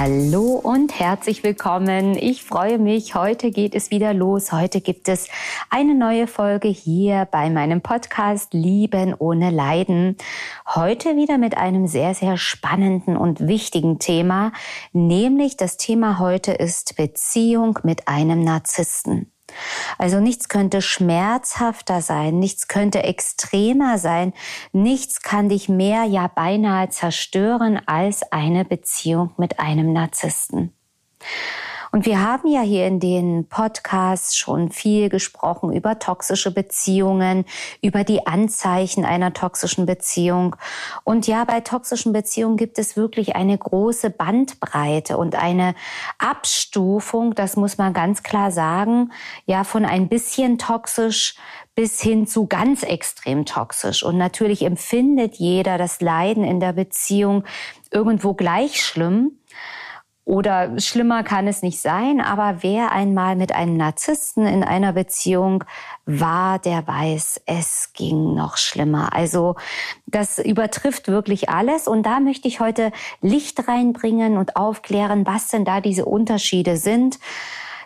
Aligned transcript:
Hallo 0.00 0.60
und 0.62 0.96
herzlich 1.00 1.42
willkommen. 1.42 2.16
Ich 2.16 2.44
freue 2.44 2.78
mich. 2.78 3.16
Heute 3.16 3.50
geht 3.50 3.74
es 3.74 3.90
wieder 3.90 4.14
los. 4.14 4.52
Heute 4.52 4.80
gibt 4.80 5.08
es 5.08 5.26
eine 5.70 5.96
neue 5.96 6.28
Folge 6.28 6.68
hier 6.68 7.26
bei 7.28 7.50
meinem 7.50 7.80
Podcast 7.80 8.54
Lieben 8.54 9.12
ohne 9.18 9.50
Leiden. 9.50 10.16
Heute 10.72 11.16
wieder 11.16 11.36
mit 11.36 11.56
einem 11.56 11.88
sehr, 11.88 12.14
sehr 12.14 12.36
spannenden 12.36 13.16
und 13.16 13.48
wichtigen 13.48 13.98
Thema, 13.98 14.52
nämlich 14.92 15.56
das 15.56 15.78
Thema 15.78 16.20
heute 16.20 16.52
ist 16.52 16.94
Beziehung 16.94 17.80
mit 17.82 18.06
einem 18.06 18.44
Narzissten. 18.44 19.32
Also 19.98 20.20
nichts 20.20 20.48
könnte 20.48 20.82
schmerzhafter 20.82 22.00
sein, 22.02 22.38
nichts 22.38 22.68
könnte 22.68 23.02
extremer 23.02 23.98
sein, 23.98 24.32
nichts 24.72 25.22
kann 25.22 25.48
dich 25.48 25.68
mehr, 25.68 26.04
ja 26.04 26.28
beinahe 26.28 26.88
zerstören 26.90 27.80
als 27.86 28.22
eine 28.32 28.64
Beziehung 28.64 29.32
mit 29.36 29.58
einem 29.58 29.92
Narzissten. 29.92 30.72
Und 31.90 32.06
wir 32.06 32.22
haben 32.22 32.48
ja 32.48 32.60
hier 32.60 32.86
in 32.86 33.00
den 33.00 33.48
Podcasts 33.48 34.36
schon 34.36 34.70
viel 34.70 35.08
gesprochen 35.08 35.72
über 35.72 35.98
toxische 35.98 36.50
Beziehungen, 36.50 37.44
über 37.82 38.04
die 38.04 38.26
Anzeichen 38.26 39.04
einer 39.04 39.32
toxischen 39.32 39.86
Beziehung. 39.86 40.56
Und 41.04 41.26
ja, 41.26 41.44
bei 41.44 41.60
toxischen 41.60 42.12
Beziehungen 42.12 42.56
gibt 42.56 42.78
es 42.78 42.96
wirklich 42.96 43.36
eine 43.36 43.56
große 43.56 44.10
Bandbreite 44.10 45.16
und 45.16 45.34
eine 45.34 45.74
Abstufung, 46.18 47.34
das 47.34 47.56
muss 47.56 47.78
man 47.78 47.92
ganz 47.92 48.22
klar 48.22 48.50
sagen, 48.50 49.12
ja, 49.46 49.64
von 49.64 49.84
ein 49.84 50.08
bisschen 50.08 50.58
toxisch 50.58 51.36
bis 51.74 52.00
hin 52.00 52.26
zu 52.26 52.46
ganz 52.46 52.82
extrem 52.82 53.44
toxisch. 53.44 54.02
Und 54.02 54.18
natürlich 54.18 54.62
empfindet 54.62 55.36
jeder 55.36 55.78
das 55.78 56.00
Leiden 56.00 56.42
in 56.42 56.58
der 56.58 56.72
Beziehung 56.72 57.44
irgendwo 57.92 58.34
gleich 58.34 58.84
schlimm. 58.84 59.37
Oder 60.28 60.78
schlimmer 60.78 61.22
kann 61.22 61.46
es 61.46 61.62
nicht 61.62 61.80
sein, 61.80 62.20
aber 62.20 62.56
wer 62.60 62.92
einmal 62.92 63.34
mit 63.34 63.54
einem 63.54 63.78
Narzissten 63.78 64.46
in 64.46 64.62
einer 64.62 64.92
Beziehung 64.92 65.64
war, 66.04 66.58
der 66.58 66.86
weiß, 66.86 67.40
es 67.46 67.94
ging 67.94 68.34
noch 68.34 68.58
schlimmer. 68.58 69.14
Also 69.14 69.56
das 70.04 70.38
übertrifft 70.38 71.08
wirklich 71.08 71.48
alles. 71.48 71.88
Und 71.88 72.02
da 72.02 72.20
möchte 72.20 72.46
ich 72.46 72.60
heute 72.60 72.92
Licht 73.22 73.68
reinbringen 73.68 74.36
und 74.36 74.56
aufklären, 74.56 75.26
was 75.26 75.48
denn 75.48 75.64
da 75.64 75.80
diese 75.80 76.04
Unterschiede 76.04 76.76
sind. 76.76 77.18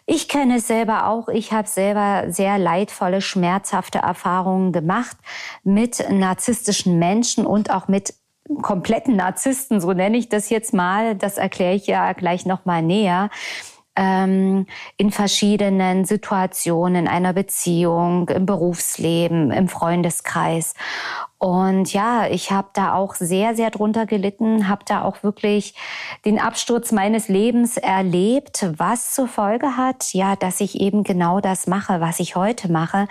Ich 0.05 0.27
kenne 0.27 0.57
es 0.57 0.67
selber 0.67 1.07
auch. 1.07 1.29
Ich 1.29 1.53
habe 1.53 1.69
selber 1.69 2.25
sehr 2.27 2.59
leidvolle, 2.59 3.21
schmerzhafte 3.21 3.99
Erfahrungen 3.99 4.73
gemacht 4.73 5.17
mit 5.63 6.05
narzisstischen 6.11 6.99
Menschen 6.99 7.47
und 7.47 7.71
auch 7.71 7.87
mit 7.87 8.15
kompletten 8.61 9.17
Narzissten, 9.17 9.81
so 9.81 9.93
nenne 9.93 10.17
ich 10.17 10.29
das 10.29 10.51
jetzt 10.51 10.75
mal, 10.75 11.15
das 11.15 11.39
erkläre 11.39 11.75
ich 11.75 11.87
ja 11.87 12.13
gleich 12.13 12.47
nochmal 12.47 12.83
näher, 12.83 13.31
ähm, 13.95 14.67
in 14.97 15.11
verschiedenen 15.11 16.05
Situationen, 16.05 17.05
in 17.05 17.09
einer 17.09 17.33
Beziehung, 17.33 18.29
im 18.31 18.47
Berufsleben, 18.47 19.51
im 19.51 19.69
Freundeskreis. 19.69 20.75
Und 21.39 21.93
ja, 21.93 22.27
ich 22.29 22.51
habe 22.51 22.69
da 22.73 22.95
auch 22.95 23.15
sehr, 23.17 23.55
sehr 23.55 23.71
drunter 23.71 24.07
gelitten, 24.07 24.69
habe 24.69 24.85
da 24.87 25.03
auch 25.03 25.23
wirklich 25.23 25.75
den 26.25 26.39
Absturz 26.39 26.93
meines 26.93 27.29
Lebens 27.29 27.77
erlebt, 27.77 28.67
was 28.79 29.13
zur 29.13 29.29
Folge 29.29 29.77
hat, 29.77 30.15
ja, 30.15 30.37
dass 30.37 30.61
ich 30.61 30.81
eben 30.81 31.05
genau 31.05 31.41
das 31.41 31.67
mache, 31.67 32.01
was 32.01 32.21
ich 32.21 32.37
heute 32.37 32.71
mache 32.73 33.09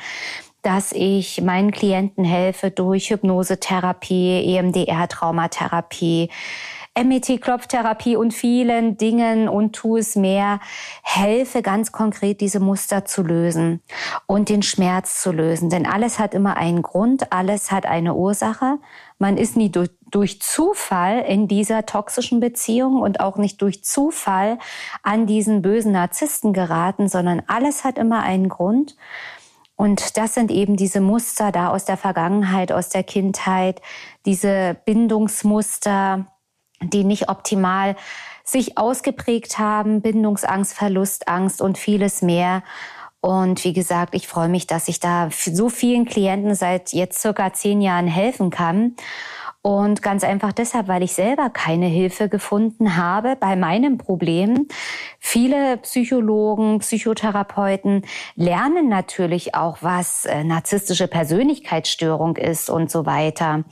dass 0.61 0.91
ich 0.91 1.41
meinen 1.41 1.71
Klienten 1.71 2.23
helfe 2.23 2.71
durch 2.71 3.09
Hypnosetherapie, 3.09 4.55
EMDR-Traumatherapie, 4.55 6.29
MET-Klopftherapie 6.93 8.17
und 8.17 8.33
vielen 8.33 8.97
Dingen 8.97 9.47
und 9.47 9.73
Tools 9.73 10.17
mehr 10.17 10.59
helfe 11.03 11.61
ganz 11.61 11.93
konkret 11.93 12.41
diese 12.41 12.59
Muster 12.59 13.05
zu 13.05 13.23
lösen 13.23 13.81
und 14.27 14.49
den 14.49 14.61
Schmerz 14.61 15.21
zu 15.21 15.31
lösen. 15.31 15.69
Denn 15.69 15.85
alles 15.85 16.19
hat 16.19 16.33
immer 16.33 16.57
einen 16.57 16.81
Grund, 16.81 17.31
alles 17.31 17.71
hat 17.71 17.85
eine 17.85 18.15
Ursache. 18.15 18.77
Man 19.19 19.37
ist 19.37 19.55
nie 19.55 19.69
durch, 19.69 19.91
durch 20.09 20.41
Zufall 20.41 21.19
in 21.19 21.47
dieser 21.47 21.85
toxischen 21.85 22.41
Beziehung 22.41 23.01
und 23.01 23.21
auch 23.21 23.37
nicht 23.37 23.61
durch 23.61 23.85
Zufall 23.85 24.59
an 25.01 25.25
diesen 25.25 25.61
bösen 25.61 25.93
Narzissten 25.93 26.51
geraten, 26.51 27.07
sondern 27.07 27.41
alles 27.47 27.85
hat 27.85 27.97
immer 27.97 28.21
einen 28.23 28.49
Grund. 28.49 28.97
Und 29.81 30.15
das 30.15 30.35
sind 30.35 30.51
eben 30.51 30.77
diese 30.77 31.01
Muster 31.01 31.51
da 31.51 31.69
aus 31.69 31.85
der 31.85 31.97
Vergangenheit, 31.97 32.71
aus 32.71 32.89
der 32.89 33.01
Kindheit, 33.01 33.81
diese 34.27 34.77
Bindungsmuster, 34.85 36.27
die 36.83 37.03
nicht 37.03 37.29
optimal 37.29 37.95
sich 38.43 38.77
ausgeprägt 38.77 39.57
haben, 39.57 40.03
Bindungsangst, 40.03 40.75
Verlustangst 40.75 41.63
und 41.63 41.79
vieles 41.79 42.21
mehr. 42.21 42.61
Und 43.21 43.63
wie 43.63 43.73
gesagt, 43.73 44.13
ich 44.13 44.27
freue 44.27 44.49
mich, 44.49 44.67
dass 44.67 44.87
ich 44.87 44.99
da 44.99 45.29
so 45.31 45.67
vielen 45.67 46.05
Klienten 46.05 46.53
seit 46.53 46.93
jetzt 46.93 47.19
circa 47.19 47.51
zehn 47.51 47.81
Jahren 47.81 48.05
helfen 48.05 48.51
kann. 48.51 48.95
Und 49.63 50.01
ganz 50.01 50.23
einfach 50.23 50.53
deshalb, 50.53 50.87
weil 50.87 51.03
ich 51.03 51.13
selber 51.13 51.51
keine 51.51 51.85
Hilfe 51.85 52.29
gefunden 52.29 52.97
habe 52.97 53.35
bei 53.35 53.55
meinem 53.55 53.99
Problem. 53.99 54.67
Viele 55.19 55.77
Psychologen, 55.77 56.79
Psychotherapeuten 56.79 58.03
lernen 58.35 58.89
natürlich 58.89 59.53
auch, 59.53 59.77
was 59.81 60.25
äh, 60.25 60.43
narzisstische 60.43 61.07
Persönlichkeitsstörung 61.07 62.37
ist 62.37 62.71
und 62.71 62.89
so 62.89 63.05
weiter. 63.05 63.63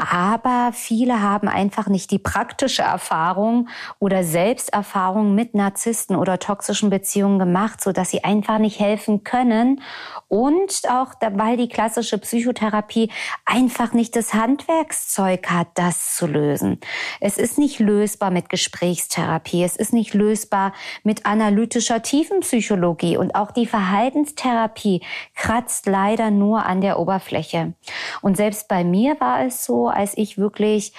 Aber 0.00 0.70
viele 0.72 1.22
haben 1.22 1.48
einfach 1.48 1.88
nicht 1.88 2.12
die 2.12 2.20
praktische 2.20 2.82
Erfahrung 2.82 3.68
oder 3.98 4.22
Selbsterfahrung 4.22 5.34
mit 5.34 5.56
Narzissten 5.56 6.14
oder 6.14 6.38
toxischen 6.38 6.88
Beziehungen 6.88 7.40
gemacht, 7.40 7.82
so 7.82 7.90
dass 7.90 8.10
sie 8.10 8.22
einfach 8.22 8.58
nicht 8.58 8.78
helfen 8.78 9.24
können. 9.24 9.80
Und 10.28 10.82
auch, 10.88 11.14
weil 11.32 11.56
die 11.56 11.68
klassische 11.68 12.16
Psychotherapie 12.18 13.10
einfach 13.44 13.92
nicht 13.92 14.14
das 14.14 14.34
Handwerkszeug 14.34 15.50
hat, 15.50 15.66
das 15.74 16.14
zu 16.14 16.28
lösen. 16.28 16.78
Es 17.20 17.36
ist 17.36 17.58
nicht 17.58 17.80
lösbar 17.80 18.30
mit 18.30 18.50
Gesprächstherapie. 18.50 19.64
Es 19.64 19.74
ist 19.74 19.92
nicht 19.92 20.14
lösbar 20.14 20.74
mit 21.02 21.26
analytischer 21.26 22.02
Tiefenpsychologie. 22.02 23.16
Und 23.16 23.34
auch 23.34 23.50
die 23.50 23.66
Verhaltenstherapie 23.66 25.02
kratzt 25.34 25.86
leider 25.86 26.30
nur 26.30 26.66
an 26.66 26.82
der 26.82 27.00
Oberfläche. 27.00 27.74
Und 28.22 28.36
selbst 28.36 28.68
bei 28.68 28.84
mir 28.84 29.18
war 29.18 29.44
es 29.44 29.64
so, 29.64 29.87
als 29.88 30.16
ich 30.16 30.38
wirklich 30.38 30.92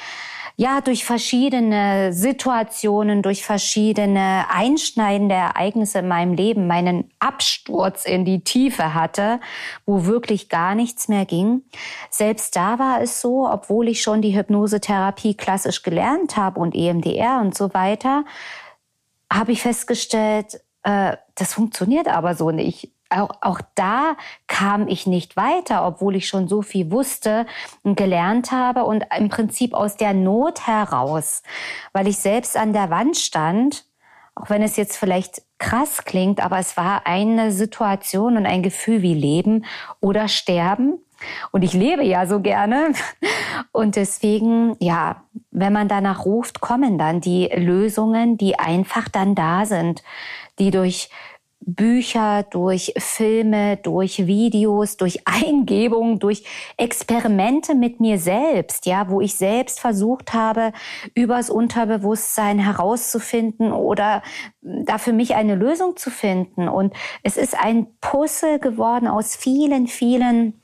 ja, 0.60 0.82
durch 0.82 1.06
verschiedene 1.06 2.12
Situationen, 2.12 3.22
durch 3.22 3.46
verschiedene 3.46 4.44
einschneidende 4.50 5.34
Ereignisse 5.34 6.00
in 6.00 6.10
meinem 6.10 6.34
Leben 6.34 6.68
meinen 6.68 7.10
Absturz 7.20 8.04
in 8.04 8.26
die 8.26 8.44
Tiefe 8.44 8.94
hatte, 8.94 9.40
wo 9.86 10.04
wirklich 10.04 10.50
gar 10.50 10.76
nichts 10.76 11.08
mehr 11.08 11.24
ging. 11.24 11.62
Selbst 12.10 12.58
da 12.58 12.78
war 12.78 13.02
es 13.02 13.22
so, 13.22 13.50
obwohl 13.50 13.88
ich 13.88 14.02
schon 14.02 14.22
die 14.22 14.36
Hypnosetherapie 14.36 15.36
klassisch 15.36 15.82
gelernt 15.82 16.36
habe 16.36 16.60
und 16.60 16.76
EMDR 16.76 17.40
und 17.40 17.58
so 17.58 17.74
weiter, 17.74 18.26
habe 19.32 19.54
ich 19.54 19.62
festgestellt, 19.62 20.60
äh, 20.84 21.16
das 21.36 21.54
funktioniert 21.54 22.10
aber 22.10 22.36
so 22.36 22.52
nicht 22.52 22.92
auch, 23.10 23.30
auch 23.42 23.62
da 23.76 24.16
kam 24.48 24.88
ich 24.88 25.08
nicht 25.08 25.36
weiter, 25.36 25.86
obwohl 25.86 26.16
ich 26.16 26.28
schon 26.28 26.48
so 26.48 26.62
viel 26.62 26.92
wusste 26.92 27.46
und 27.84 27.96
gelernt 27.96 28.52
habe 28.52 28.84
und 28.84 29.06
im 29.18 29.30
Prinzip 29.30 29.74
aus 29.74 29.98
der 29.98 30.14
Not 30.14 30.68
heraus, 30.68 31.44
weil 31.94 32.08
ich 32.08 32.18
selbst 32.18 32.56
an 32.56 32.74
der 32.74 32.90
Wand 32.90 33.18
stand, 33.18 33.86
auch 34.36 34.50
wenn 34.50 34.62
es 34.62 34.78
jetzt 34.78 34.98
vielleicht 34.98 35.42
krass 35.58 36.06
klingt, 36.06 36.42
aber 36.42 36.60
es 36.60 36.78
war 36.78 37.06
eine 37.06 37.52
Situation 37.52 38.38
und 38.38 38.46
ein 38.46 38.64
Gefühl 38.64 39.02
wie 39.02 39.14
Leben 39.14 39.66
oder 40.00 40.28
Sterben. 40.28 41.00
Und 41.52 41.64
ich 41.64 41.74
lebe 41.74 42.04
ja 42.04 42.26
so 42.26 42.40
gerne. 42.40 42.94
Und 43.74 43.98
deswegen, 43.98 44.78
ja, 44.80 45.24
wenn 45.52 45.74
man 45.74 45.90
danach 45.90 46.24
ruft, 46.24 46.62
kommen 46.62 46.98
dann 46.98 47.20
die 47.20 47.48
Lösungen, 47.54 48.38
die 48.38 48.58
einfach 48.58 49.10
dann 49.10 49.36
da 49.36 49.66
sind, 49.66 50.02
die 50.60 50.72
durch 50.72 51.10
Bücher, 51.74 52.44
durch 52.44 52.94
Filme, 52.98 53.78
durch 53.78 54.26
Videos, 54.28 54.98
durch 54.98 55.22
Eingebungen, 55.26 56.20
durch 56.20 56.44
Experimente 56.78 57.76
mit 57.76 58.00
mir 58.00 58.18
selbst, 58.20 58.86
ja, 58.86 59.10
wo 59.10 59.22
ich 59.22 59.36
selbst 59.36 59.80
versucht 59.80 60.34
habe, 60.34 60.72
übers 61.16 61.50
Unterbewusstsein 61.50 62.60
herauszufinden 62.60 63.72
oder 63.72 64.22
da 64.62 64.98
für 64.98 65.14
mich 65.14 65.36
eine 65.36 65.56
Lösung 65.56 65.98
zu 65.98 66.10
finden. 66.10 66.68
Und 66.68 66.94
es 67.24 67.38
ist 67.38 67.60
ein 67.60 67.88
Puzzle 68.02 68.60
geworden 68.60 69.08
aus 69.08 69.36
vielen, 69.36 69.88
vielen 69.88 70.62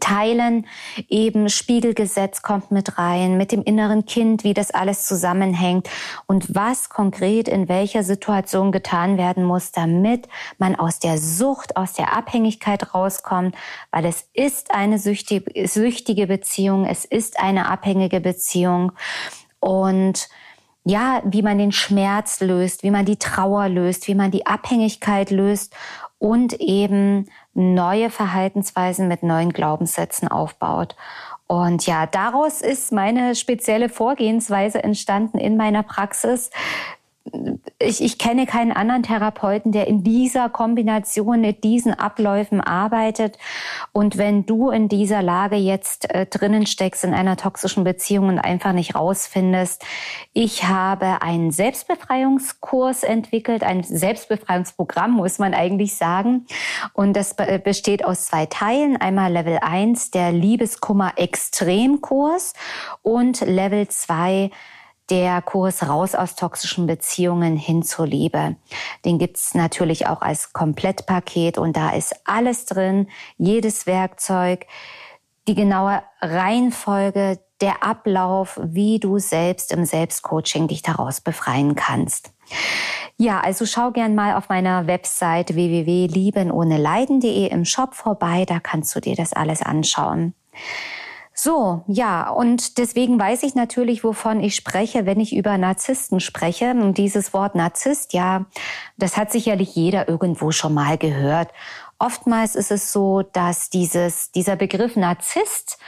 teilen. 0.00 0.66
Eben 1.08 1.48
Spiegelgesetz 1.48 2.42
kommt 2.42 2.70
mit 2.70 2.98
rein, 2.98 3.36
mit 3.36 3.52
dem 3.52 3.62
inneren 3.62 4.06
Kind, 4.06 4.44
wie 4.44 4.54
das 4.54 4.70
alles 4.70 5.06
zusammenhängt 5.06 5.88
und 6.26 6.54
was 6.54 6.88
konkret 6.88 7.48
in 7.48 7.68
welcher 7.68 8.02
Situation 8.02 8.72
getan 8.72 9.18
werden 9.18 9.44
muss, 9.44 9.72
damit 9.72 10.28
man 10.58 10.76
aus 10.76 10.98
der 10.98 11.18
Sucht, 11.18 11.76
aus 11.76 11.92
der 11.94 12.16
Abhängigkeit 12.16 12.94
rauskommt, 12.94 13.54
weil 13.90 14.04
es 14.04 14.28
ist 14.32 14.72
eine 14.72 14.98
süchtige 14.98 16.26
Beziehung, 16.26 16.86
es 16.86 17.04
ist 17.04 17.40
eine 17.40 17.68
abhängige 17.68 18.20
Beziehung 18.20 18.92
und 19.60 20.28
ja, 20.84 21.22
wie 21.24 21.42
man 21.42 21.58
den 21.58 21.70
Schmerz 21.70 22.40
löst, 22.40 22.82
wie 22.82 22.90
man 22.90 23.04
die 23.04 23.16
Trauer 23.16 23.68
löst, 23.68 24.08
wie 24.08 24.16
man 24.16 24.32
die 24.32 24.46
Abhängigkeit 24.46 25.30
löst 25.30 25.74
und 26.22 26.60
eben 26.60 27.26
neue 27.52 28.08
Verhaltensweisen 28.08 29.08
mit 29.08 29.24
neuen 29.24 29.52
Glaubenssätzen 29.52 30.28
aufbaut. 30.28 30.94
Und 31.48 31.84
ja, 31.84 32.06
daraus 32.06 32.60
ist 32.60 32.92
meine 32.92 33.34
spezielle 33.34 33.88
Vorgehensweise 33.88 34.84
entstanden 34.84 35.38
in 35.38 35.56
meiner 35.56 35.82
Praxis, 35.82 36.50
ich, 37.78 38.02
ich 38.02 38.18
kenne 38.18 38.46
keinen 38.46 38.72
anderen 38.72 39.02
Therapeuten, 39.02 39.72
der 39.72 39.86
in 39.86 40.02
dieser 40.02 40.48
Kombination 40.48 41.40
mit 41.40 41.64
diesen 41.64 41.94
Abläufen 41.94 42.60
arbeitet. 42.60 43.38
Und 43.92 44.18
wenn 44.18 44.46
du 44.46 44.70
in 44.70 44.88
dieser 44.88 45.22
Lage 45.22 45.56
jetzt 45.56 46.12
äh, 46.12 46.26
drinnen 46.26 46.66
steckst 46.66 47.04
in 47.04 47.14
einer 47.14 47.36
toxischen 47.36 47.84
Beziehung 47.84 48.28
und 48.28 48.38
einfach 48.38 48.72
nicht 48.72 48.94
rausfindest, 48.94 49.84
ich 50.32 50.64
habe 50.64 51.22
einen 51.22 51.50
Selbstbefreiungskurs 51.50 53.02
entwickelt, 53.02 53.62
ein 53.62 53.82
Selbstbefreiungsprogramm, 53.82 55.12
muss 55.12 55.38
man 55.38 55.54
eigentlich 55.54 55.96
sagen. 55.96 56.46
Und 56.92 57.14
das 57.16 57.34
besteht 57.64 58.04
aus 58.04 58.26
zwei 58.26 58.46
Teilen. 58.46 58.96
Einmal 58.96 59.32
Level 59.32 59.58
1, 59.60 60.10
der 60.10 60.32
Liebeskummer 60.32 61.12
Extremkurs 61.16 62.54
und 63.02 63.40
Level 63.40 63.88
2, 63.88 64.50
der 65.12 65.42
Kurs 65.42 65.86
Raus 65.86 66.14
aus 66.14 66.36
toxischen 66.36 66.86
Beziehungen 66.86 67.54
hin 67.54 67.82
zur 67.82 68.06
Liebe. 68.06 68.56
Den 69.04 69.18
gibt's 69.18 69.54
natürlich 69.54 70.06
auch 70.06 70.22
als 70.22 70.54
Komplettpaket 70.54 71.58
und 71.58 71.76
da 71.76 71.90
ist 71.90 72.14
alles 72.24 72.64
drin, 72.64 73.08
jedes 73.36 73.86
Werkzeug, 73.86 74.64
die 75.46 75.54
genaue 75.54 76.02
Reihenfolge, 76.22 77.40
der 77.60 77.84
Ablauf, 77.84 78.58
wie 78.64 79.00
du 79.00 79.18
selbst 79.18 79.70
im 79.70 79.84
Selbstcoaching 79.84 80.66
dich 80.68 80.80
daraus 80.80 81.20
befreien 81.20 81.74
kannst. 81.74 82.32
Ja, 83.18 83.40
also 83.40 83.66
schau 83.66 83.90
gern 83.90 84.14
mal 84.14 84.34
auf 84.34 84.48
meiner 84.48 84.86
Website 84.86 85.54
www.liebenohneleiden.de 85.54 87.48
im 87.48 87.66
Shop 87.66 87.92
vorbei, 87.94 88.46
da 88.46 88.60
kannst 88.60 88.96
du 88.96 89.00
dir 89.00 89.14
das 89.14 89.34
alles 89.34 89.60
anschauen. 89.60 90.32
So, 91.34 91.82
ja, 91.86 92.28
und 92.28 92.76
deswegen 92.78 93.18
weiß 93.18 93.42
ich 93.42 93.54
natürlich, 93.54 94.04
wovon 94.04 94.40
ich 94.40 94.54
spreche, 94.54 95.06
wenn 95.06 95.18
ich 95.18 95.34
über 95.34 95.56
Narzissten 95.56 96.20
spreche. 96.20 96.70
Und 96.72 96.98
dieses 96.98 97.32
Wort 97.32 97.54
Narzisst, 97.54 98.12
ja, 98.12 98.44
das 98.98 99.16
hat 99.16 99.32
sicherlich 99.32 99.74
jeder 99.74 100.08
irgendwo 100.08 100.52
schon 100.52 100.74
mal 100.74 100.98
gehört. 100.98 101.50
Oftmals 101.98 102.54
ist 102.54 102.70
es 102.70 102.92
so, 102.92 103.22
dass 103.22 103.70
dieses, 103.70 104.30
dieser 104.32 104.56
Begriff 104.56 104.96
Narzisst 104.96 105.78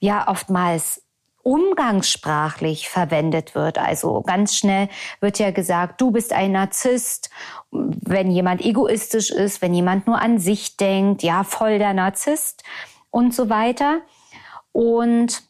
ja 0.00 0.28
oftmals 0.28 1.02
umgangssprachlich 1.42 2.88
verwendet 2.88 3.54
wird. 3.54 3.78
Also 3.78 4.22
ganz 4.22 4.56
schnell 4.56 4.88
wird 5.20 5.38
ja 5.38 5.50
gesagt, 5.50 6.00
du 6.00 6.10
bist 6.10 6.32
ein 6.32 6.52
Narzisst. 6.52 7.28
Wenn 7.70 8.30
jemand 8.30 8.62
egoistisch 8.62 9.30
ist, 9.30 9.60
wenn 9.60 9.74
jemand 9.74 10.06
nur 10.06 10.20
an 10.20 10.38
sich 10.38 10.78
denkt, 10.78 11.22
ja, 11.22 11.44
voll 11.44 11.78
der 11.78 11.92
Narzisst 11.92 12.64
und 13.10 13.34
so 13.34 13.50
weiter. 13.50 14.00
Und 14.74 15.44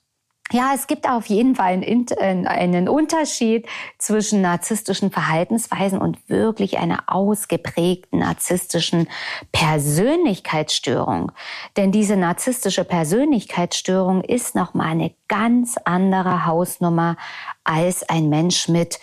ja, 0.52 0.72
es 0.74 0.86
gibt 0.86 1.08
auf 1.08 1.26
jeden 1.26 1.54
Fall 1.54 1.72
einen, 1.72 2.46
einen, 2.46 2.88
Unterschied 2.88 3.66
zwischen 3.98 4.42
narzisstischen 4.42 5.10
Verhaltensweisen 5.10 5.98
und 5.98 6.28
wirklich 6.28 6.78
einer 6.78 7.04
ausgeprägten 7.06 8.18
narzisstischen 8.18 9.08
Persönlichkeitsstörung. 9.52 11.32
Denn 11.78 11.92
diese 11.92 12.16
narzisstische 12.16 12.84
Persönlichkeitsstörung 12.84 14.22
ist 14.22 14.54
nochmal 14.54 14.88
eine 14.88 15.14
ganz 15.28 15.76
andere 15.86 16.44
Hausnummer 16.44 17.16
als 17.64 18.06
ein 18.08 18.28
Mensch 18.28 18.68
mit 18.68 19.00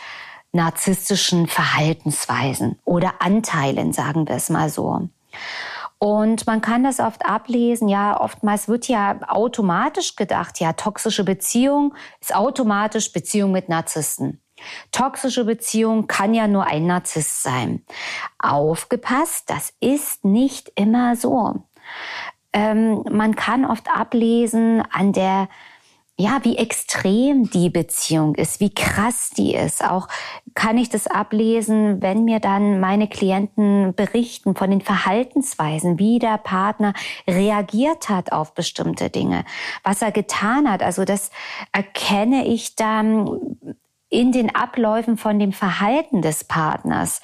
narzisstischen 0.52 1.48
Verhaltensweisen 1.48 2.78
oder 2.86 3.16
Anteilen, 3.20 3.94
sagen 3.94 4.28
wir 4.28 4.36
es 4.36 4.50
mal 4.52 4.70
so. 4.70 5.10
Und 6.04 6.48
man 6.48 6.62
kann 6.62 6.84
das 6.84 7.00
oft 7.00 7.28
ablesen, 7.28 7.88
ja, 7.88 8.20
oftmals 8.20 8.68
wird 8.68 8.88
ja 8.88 9.20
automatisch 9.28 10.16
gedacht, 10.16 10.60
ja, 10.60 10.74
toxische 10.74 11.24
Beziehung 11.24 11.94
ist 12.20 12.34
automatisch 12.34 13.14
Beziehung 13.14 13.52
mit 13.52 13.70
Narzissten. 13.70 14.42
Toxische 14.92 15.46
Beziehung 15.46 16.08
kann 16.08 16.34
ja 16.34 16.48
nur 16.48 16.66
ein 16.66 16.88
Narzisst 16.88 17.44
sein. 17.44 17.86
Aufgepasst, 18.40 19.52
das 19.52 19.74
ist 19.80 20.26
nicht 20.26 20.72
immer 20.74 21.16
so. 21.16 21.62
Ähm, 22.52 23.04
man 23.12 23.36
kann 23.36 23.64
oft 23.64 23.88
ablesen 23.96 24.82
an 24.92 25.14
der 25.14 25.50
ja, 26.18 26.40
wie 26.44 26.58
extrem 26.58 27.50
die 27.50 27.70
Beziehung 27.70 28.36
ist, 28.36 28.60
wie 28.60 28.74
krass 28.74 29.32
die 29.32 29.56
ist. 29.56 29.84
Auch 29.84 30.08
kann 30.54 30.78
ich 30.78 30.90
das 30.90 31.08
ablesen, 31.08 32.02
wenn 32.02 32.26
mir 32.26 32.40
dann 32.40 32.80
meine 32.80 33.08
Klienten 33.08 33.96
berichten 33.96 34.56
von 34.56 34.70
den 34.70 34.82
Verhaltensweisen, 34.82 35.98
wie 35.98 36.20
der 36.20 36.38
Partner 36.38 36.94
reagiert 37.28 38.10
hat 38.10 38.32
auf 38.32 38.54
bestimmte 38.54 39.10
Dinge, 39.10 39.46
was 39.84 40.02
er 40.02 40.12
getan 40.12 40.70
hat. 40.70 40.84
Also 40.84 41.06
das 41.06 41.32
erkenne 41.72 42.46
ich 42.46 42.76
dann 42.76 43.58
in 44.12 44.34
den 44.34 44.54
Abläufen 44.54 45.18
von 45.18 45.40
dem 45.40 45.54
Verhalten 45.54 46.22
des 46.22 46.44
Partners. 46.44 47.22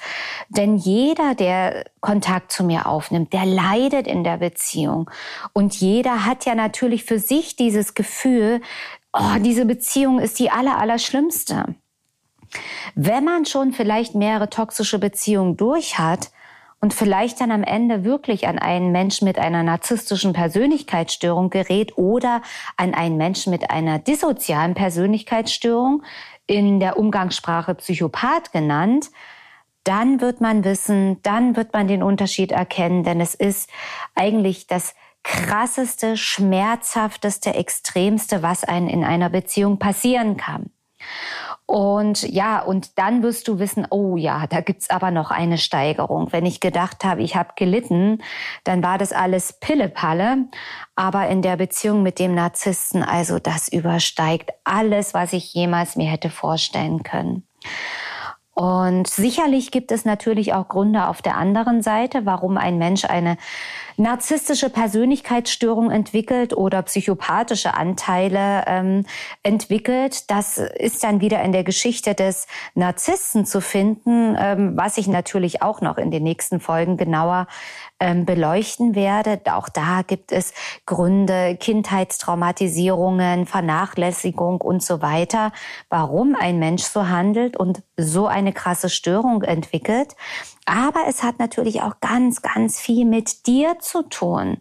Denn 0.48 0.76
jeder, 0.76 1.34
der 1.34 1.84
Kontakt 2.00 2.50
zu 2.50 2.64
mir 2.64 2.86
aufnimmt, 2.86 3.32
der 3.34 3.44
leidet 3.44 4.06
in 4.06 4.24
der 4.24 4.38
Beziehung. 4.38 5.08
Und 5.52 5.76
jeder 5.76 6.24
hat 6.24 6.46
ja 6.46 6.54
natürlich 6.54 7.04
für 7.04 7.18
sich 7.18 7.56
dieses 7.56 7.94
Gefühl, 7.94 8.62
oh, 9.12 9.38
diese 9.40 9.66
Beziehung 9.66 10.18
ist 10.18 10.38
die 10.38 10.50
aller, 10.50 10.78
aller 10.78 10.98
schlimmste. 10.98 11.74
Wenn 12.94 13.22
man 13.22 13.44
schon 13.44 13.72
vielleicht 13.72 14.14
mehrere 14.14 14.48
toxische 14.48 14.98
Beziehungen 14.98 15.58
durch 15.58 15.98
hat, 15.98 16.30
und 16.80 16.94
vielleicht 16.94 17.40
dann 17.40 17.50
am 17.50 17.64
Ende 17.64 18.04
wirklich 18.04 18.46
an 18.46 18.58
einen 18.58 18.92
Menschen 18.92 19.24
mit 19.24 19.36
einer 19.36 19.64
narzisstischen 19.64 20.32
Persönlichkeitsstörung 20.32 21.50
gerät 21.50 21.98
oder 21.98 22.40
an 22.76 22.94
einen 22.94 23.16
Menschen 23.16 23.50
mit 23.50 23.70
einer 23.70 23.98
dissozialen 23.98 24.74
Persönlichkeitsstörung, 24.74 26.04
in 26.48 26.80
der 26.80 26.98
Umgangssprache 26.98 27.76
Psychopath 27.76 28.52
genannt, 28.52 29.10
dann 29.84 30.20
wird 30.20 30.40
man 30.40 30.64
wissen, 30.64 31.22
dann 31.22 31.54
wird 31.56 31.72
man 31.72 31.86
den 31.86 32.02
Unterschied 32.02 32.50
erkennen, 32.50 33.04
denn 33.04 33.20
es 33.20 33.34
ist 33.34 33.70
eigentlich 34.16 34.66
das 34.66 34.94
krasseste, 35.22 36.16
schmerzhafteste, 36.16 37.54
extremste, 37.54 38.42
was 38.42 38.64
einem 38.64 38.88
in 38.88 39.04
einer 39.04 39.30
Beziehung 39.30 39.78
passieren 39.78 40.36
kann. 40.36 40.70
Und 41.66 42.22
ja, 42.22 42.60
und 42.60 42.98
dann 42.98 43.22
wirst 43.22 43.46
du 43.46 43.58
wissen, 43.58 43.86
oh 43.90 44.16
ja, 44.16 44.46
da 44.46 44.62
gibt's 44.62 44.88
aber 44.88 45.10
noch 45.10 45.30
eine 45.30 45.58
Steigerung. 45.58 46.32
Wenn 46.32 46.46
ich 46.46 46.60
gedacht 46.60 47.04
habe, 47.04 47.22
ich 47.22 47.36
habe 47.36 47.50
gelitten, 47.56 48.22
dann 48.64 48.82
war 48.82 48.96
das 48.96 49.12
alles 49.12 49.52
Pillepalle. 49.60 50.46
Aber 50.96 51.28
in 51.28 51.42
der 51.42 51.56
Beziehung 51.56 52.02
mit 52.02 52.18
dem 52.18 52.34
Narzissten, 52.34 53.02
also 53.02 53.38
das 53.38 53.68
übersteigt 53.68 54.50
alles, 54.64 55.12
was 55.12 55.34
ich 55.34 55.52
jemals 55.52 55.96
mir 55.96 56.10
hätte 56.10 56.30
vorstellen 56.30 57.02
können. 57.02 57.46
Und 58.58 59.06
sicherlich 59.06 59.70
gibt 59.70 59.92
es 59.92 60.04
natürlich 60.04 60.52
auch 60.52 60.66
Gründe 60.66 61.06
auf 61.06 61.22
der 61.22 61.36
anderen 61.36 61.80
Seite, 61.80 62.26
warum 62.26 62.58
ein 62.58 62.76
Mensch 62.76 63.04
eine 63.04 63.36
narzisstische 63.96 64.68
Persönlichkeitsstörung 64.68 65.92
entwickelt 65.92 66.56
oder 66.56 66.82
psychopathische 66.82 67.74
Anteile 67.74 68.64
ähm, 68.66 69.06
entwickelt. 69.44 70.28
Das 70.28 70.58
ist 70.58 71.04
dann 71.04 71.20
wieder 71.20 71.40
in 71.44 71.52
der 71.52 71.62
Geschichte 71.62 72.16
des 72.16 72.48
Narzissten 72.74 73.46
zu 73.46 73.60
finden, 73.60 74.36
ähm, 74.36 74.76
was 74.76 74.98
ich 74.98 75.06
natürlich 75.06 75.62
auch 75.62 75.80
noch 75.80 75.96
in 75.96 76.10
den 76.10 76.24
nächsten 76.24 76.58
Folgen 76.58 76.96
genauer 76.96 77.46
ähm, 78.00 78.24
beleuchten 78.24 78.94
werde. 78.94 79.40
Auch 79.52 79.68
da 79.68 80.02
gibt 80.02 80.32
es 80.32 80.52
Gründe, 80.86 81.56
Kindheitstraumatisierungen, 81.56 83.46
Vernachlässigung 83.46 84.60
und 84.60 84.82
so 84.82 85.02
weiter, 85.02 85.52
warum 85.88 86.36
ein 86.38 86.58
Mensch 86.58 86.84
so 86.84 87.08
handelt 87.08 87.56
und 87.56 87.82
so 87.96 88.26
eine 88.26 88.52
krasse 88.52 88.88
Störung 88.88 89.42
entwickelt. 89.42 90.14
Aber 90.64 91.00
es 91.08 91.22
hat 91.22 91.38
natürlich 91.38 91.82
auch 91.82 92.00
ganz, 92.00 92.42
ganz 92.42 92.78
viel 92.78 93.04
mit 93.04 93.46
dir 93.46 93.78
zu 93.80 94.02
tun. 94.02 94.58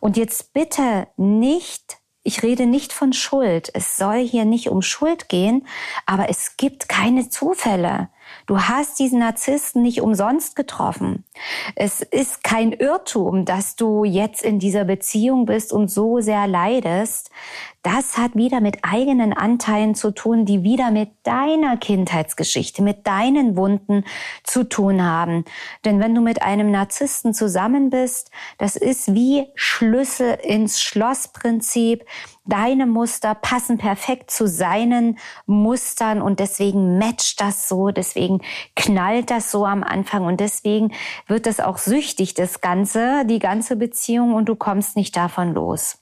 Und 0.00 0.16
jetzt 0.16 0.52
bitte 0.52 1.08
nicht 1.16 1.98
ich 2.24 2.42
rede 2.42 2.66
nicht 2.66 2.92
von 2.92 3.14
Schuld. 3.14 3.70
Es 3.72 3.96
soll 3.96 4.18
hier 4.18 4.44
nicht 4.44 4.68
um 4.68 4.82
Schuld 4.82 5.30
gehen, 5.30 5.66
aber 6.04 6.28
es 6.28 6.58
gibt 6.58 6.86
keine 6.86 7.30
Zufälle. 7.30 8.10
Du 8.48 8.58
hast 8.58 8.98
diesen 8.98 9.18
Narzissten 9.18 9.82
nicht 9.82 10.00
umsonst 10.00 10.56
getroffen. 10.56 11.24
Es 11.76 12.00
ist 12.00 12.42
kein 12.42 12.72
Irrtum, 12.72 13.44
dass 13.44 13.76
du 13.76 14.04
jetzt 14.04 14.42
in 14.42 14.58
dieser 14.58 14.86
Beziehung 14.86 15.44
bist 15.44 15.70
und 15.70 15.90
so 15.90 16.20
sehr 16.20 16.46
leidest. 16.46 17.30
Das 17.94 18.18
hat 18.18 18.34
wieder 18.34 18.60
mit 18.60 18.80
eigenen 18.82 19.32
Anteilen 19.32 19.94
zu 19.94 20.10
tun, 20.10 20.44
die 20.44 20.62
wieder 20.62 20.90
mit 20.90 21.08
deiner 21.22 21.78
Kindheitsgeschichte, 21.78 22.82
mit 22.82 23.06
deinen 23.06 23.56
Wunden 23.56 24.04
zu 24.44 24.64
tun 24.64 25.02
haben. 25.02 25.46
Denn 25.86 25.98
wenn 25.98 26.14
du 26.14 26.20
mit 26.20 26.42
einem 26.42 26.70
Narzissten 26.70 27.32
zusammen 27.32 27.88
bist, 27.88 28.30
das 28.58 28.76
ist 28.76 29.14
wie 29.14 29.46
Schlüssel 29.54 30.38
ins 30.42 30.82
Schlossprinzip. 30.82 32.04
Deine 32.44 32.84
Muster 32.84 33.34
passen 33.34 33.78
perfekt 33.78 34.30
zu 34.30 34.46
seinen 34.46 35.18
Mustern 35.46 36.20
und 36.20 36.40
deswegen 36.40 36.98
matcht 36.98 37.40
das 37.40 37.70
so, 37.70 37.88
deswegen 37.88 38.42
knallt 38.76 39.30
das 39.30 39.50
so 39.50 39.64
am 39.64 39.82
Anfang 39.82 40.26
und 40.26 40.40
deswegen 40.40 40.92
wird 41.26 41.46
es 41.46 41.58
auch 41.58 41.78
süchtig, 41.78 42.34
das 42.34 42.60
Ganze, 42.60 43.24
die 43.24 43.38
ganze 43.38 43.76
Beziehung 43.76 44.34
und 44.34 44.46
du 44.50 44.56
kommst 44.56 44.94
nicht 44.94 45.16
davon 45.16 45.54
los. 45.54 45.96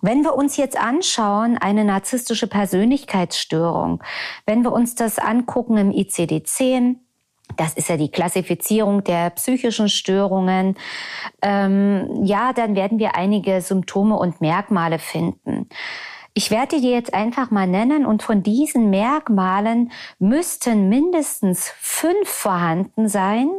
Wenn 0.00 0.22
wir 0.22 0.34
uns 0.34 0.56
jetzt 0.56 0.78
anschauen, 0.80 1.58
eine 1.58 1.84
narzisstische 1.84 2.46
Persönlichkeitsstörung, 2.46 4.02
wenn 4.46 4.62
wir 4.62 4.72
uns 4.72 4.94
das 4.94 5.18
angucken 5.18 5.76
im 5.76 5.90
ICD-10, 5.90 6.96
das 7.56 7.74
ist 7.74 7.88
ja 7.88 7.96
die 7.96 8.10
Klassifizierung 8.10 9.04
der 9.04 9.30
psychischen 9.30 9.88
Störungen. 9.88 10.76
Ähm, 11.42 12.24
ja, 12.24 12.52
dann 12.52 12.76
werden 12.76 12.98
wir 12.98 13.16
einige 13.16 13.60
Symptome 13.60 14.16
und 14.16 14.40
Merkmale 14.40 14.98
finden. 14.98 15.68
Ich 16.32 16.52
werde 16.52 16.80
dir 16.80 16.92
jetzt 16.92 17.12
einfach 17.12 17.50
mal 17.50 17.66
nennen 17.66 18.06
und 18.06 18.22
von 18.22 18.44
diesen 18.44 18.88
Merkmalen 18.88 19.90
müssten 20.20 20.88
mindestens 20.88 21.72
fünf 21.80 22.28
vorhanden 22.28 23.08
sein, 23.08 23.50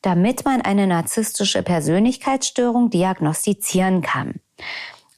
damit 0.00 0.46
man 0.46 0.62
eine 0.62 0.86
narzisstische 0.86 1.62
Persönlichkeitsstörung 1.62 2.88
diagnostizieren 2.88 4.00
kann. 4.00 4.40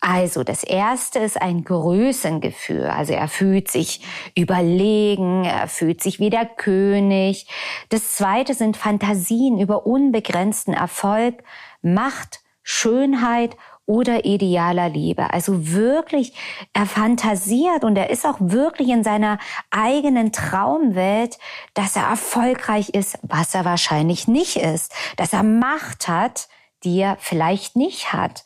Also 0.08 0.44
das 0.44 0.62
erste 0.62 1.18
ist 1.18 1.42
ein 1.42 1.64
Größengefühl. 1.64 2.84
Also 2.84 3.12
er 3.12 3.26
fühlt 3.26 3.68
sich 3.68 4.02
überlegen, 4.36 5.44
er 5.44 5.66
fühlt 5.66 6.00
sich 6.00 6.20
wie 6.20 6.30
der 6.30 6.46
König. 6.46 7.48
Das 7.88 8.12
zweite 8.12 8.54
sind 8.54 8.76
Fantasien 8.76 9.58
über 9.58 9.84
unbegrenzten 9.84 10.74
Erfolg, 10.74 11.42
Macht, 11.82 12.38
Schönheit 12.62 13.56
oder 13.84 14.24
idealer 14.24 14.88
Liebe. 14.88 15.32
Also 15.32 15.72
wirklich, 15.72 16.34
er 16.72 16.86
fantasiert 16.86 17.82
und 17.82 17.96
er 17.96 18.08
ist 18.08 18.26
auch 18.26 18.36
wirklich 18.38 18.90
in 18.90 19.02
seiner 19.02 19.40
eigenen 19.72 20.30
Traumwelt, 20.30 21.36
dass 21.74 21.96
er 21.96 22.04
erfolgreich 22.04 22.90
ist, 22.90 23.18
was 23.22 23.56
er 23.56 23.64
wahrscheinlich 23.64 24.28
nicht 24.28 24.54
ist, 24.54 24.94
dass 25.16 25.32
er 25.32 25.42
Macht 25.42 26.06
hat, 26.06 26.46
die 26.84 27.00
er 27.00 27.16
vielleicht 27.18 27.74
nicht 27.74 28.12
hat 28.12 28.44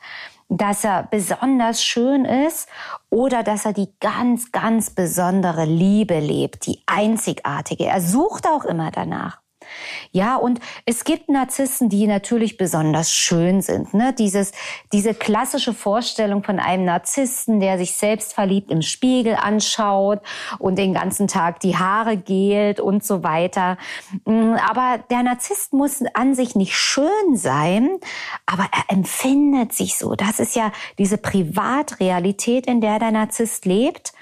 dass 0.50 0.85
er 0.85 1.04
besonders 1.04 1.83
schön 1.83 2.25
ist 2.25 2.69
oder 3.09 3.42
dass 3.42 3.64
er 3.64 3.73
die 3.73 3.88
ganz, 4.00 4.50
ganz 4.52 4.90
besondere 4.90 5.64
Liebe 5.64 6.19
lebt, 6.19 6.66
die 6.66 6.83
einzigartige. 6.87 7.87
Er 7.87 8.00
sucht 8.00 8.47
auch 8.47 8.64
immer 8.64 8.90
danach. 8.90 9.40
Ja, 10.12 10.37
und 10.37 10.61
es 10.87 11.05
gibt 11.05 11.29
Narzissten, 11.29 11.89
die 11.89 12.07
natürlich 12.07 12.57
besonders 12.57 13.12
schön 13.12 13.62
sind. 13.62 13.95
Ne? 13.95 14.15
Dieses, 14.19 14.53
diese 14.93 15.15
klassische 15.15 15.75
Vorstellung 15.75 16.43
von 16.43 16.59
einem 16.59 16.85
Narzissten, 16.85 17.61
der 17.61 17.79
sich 17.79 17.95
selbst 17.95 18.33
verliebt 18.33 18.71
im 18.71 18.83
Spiegel 18.83 19.35
anschaut 19.35 20.21
und 20.59 20.79
den 20.79 20.95
ganzen 20.95 21.29
Tag 21.29 21.61
die 21.61 21.77
Haare 21.77 22.17
gelt 22.17 22.81
und 22.81 23.05
so 23.05 23.23
weiter. 23.23 23.79
Mm, 24.25 24.55
aber 24.69 24.99
der 25.11 25.23
Narzisst 25.23 25.73
muss 25.73 26.03
an 26.15 26.35
sich 26.35 26.57
nicht 26.57 26.77
schön 26.77 27.37
sein, 27.37 27.91
aber 28.47 28.67
er 28.73 28.95
empfindet 28.95 29.73
sich 29.73 29.97
so. 29.97 30.15
Das 30.15 30.41
ist 30.41 30.57
ja 30.57 30.73
diese 30.99 31.19
Privatrealität, 31.19 32.67
in 32.67 32.81
der 32.81 32.99
der 32.99 33.11
Narzisst 33.11 33.65
lebt. 33.65 34.12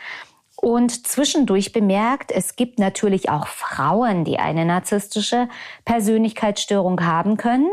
Und 0.61 1.07
zwischendurch 1.07 1.73
bemerkt, 1.73 2.33
es 2.33 2.57
gibt 2.57 2.81
natürlich 2.81 3.31
auch 3.31 3.47
Frauen, 3.47 4.25
die 4.25 4.41
eine 4.41 4.65
narzisstische 4.65 5.49
Persönlichkeitsstörung 5.85 7.01
haben 7.05 7.37
können. 7.37 7.71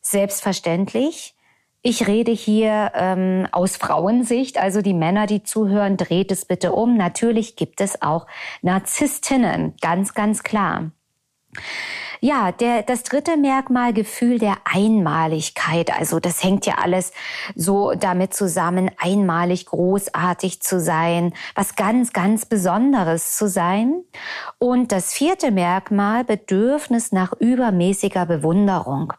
Selbstverständlich. 0.00 1.34
Ich 1.82 2.06
rede 2.06 2.32
hier 2.32 2.92
ähm, 2.94 3.46
aus 3.52 3.76
Frauensicht, 3.76 4.56
also 4.56 4.80
die 4.80 4.94
Männer, 4.94 5.26
die 5.26 5.42
zuhören, 5.42 5.98
dreht 5.98 6.32
es 6.32 6.46
bitte 6.46 6.72
um. 6.72 6.96
Natürlich 6.96 7.56
gibt 7.56 7.82
es 7.82 8.00
auch 8.00 8.26
Narzisstinnen, 8.62 9.74
ganz, 9.82 10.14
ganz 10.14 10.42
klar. 10.42 10.92
Ja, 12.24 12.52
der, 12.52 12.82
das 12.82 13.02
dritte 13.02 13.36
Merkmal, 13.36 13.92
Gefühl 13.92 14.38
der 14.38 14.56
Einmaligkeit. 14.64 15.94
Also 15.94 16.20
das 16.20 16.42
hängt 16.42 16.64
ja 16.64 16.76
alles 16.78 17.12
so 17.54 17.92
damit 17.92 18.32
zusammen, 18.32 18.90
einmalig, 18.96 19.66
großartig 19.66 20.62
zu 20.62 20.80
sein, 20.80 21.34
was 21.54 21.76
ganz, 21.76 22.14
ganz 22.14 22.46
Besonderes 22.46 23.36
zu 23.36 23.46
sein. 23.46 24.04
Und 24.58 24.90
das 24.90 25.12
vierte 25.12 25.50
Merkmal, 25.50 26.24
Bedürfnis 26.24 27.12
nach 27.12 27.34
übermäßiger 27.34 28.24
Bewunderung. 28.24 29.12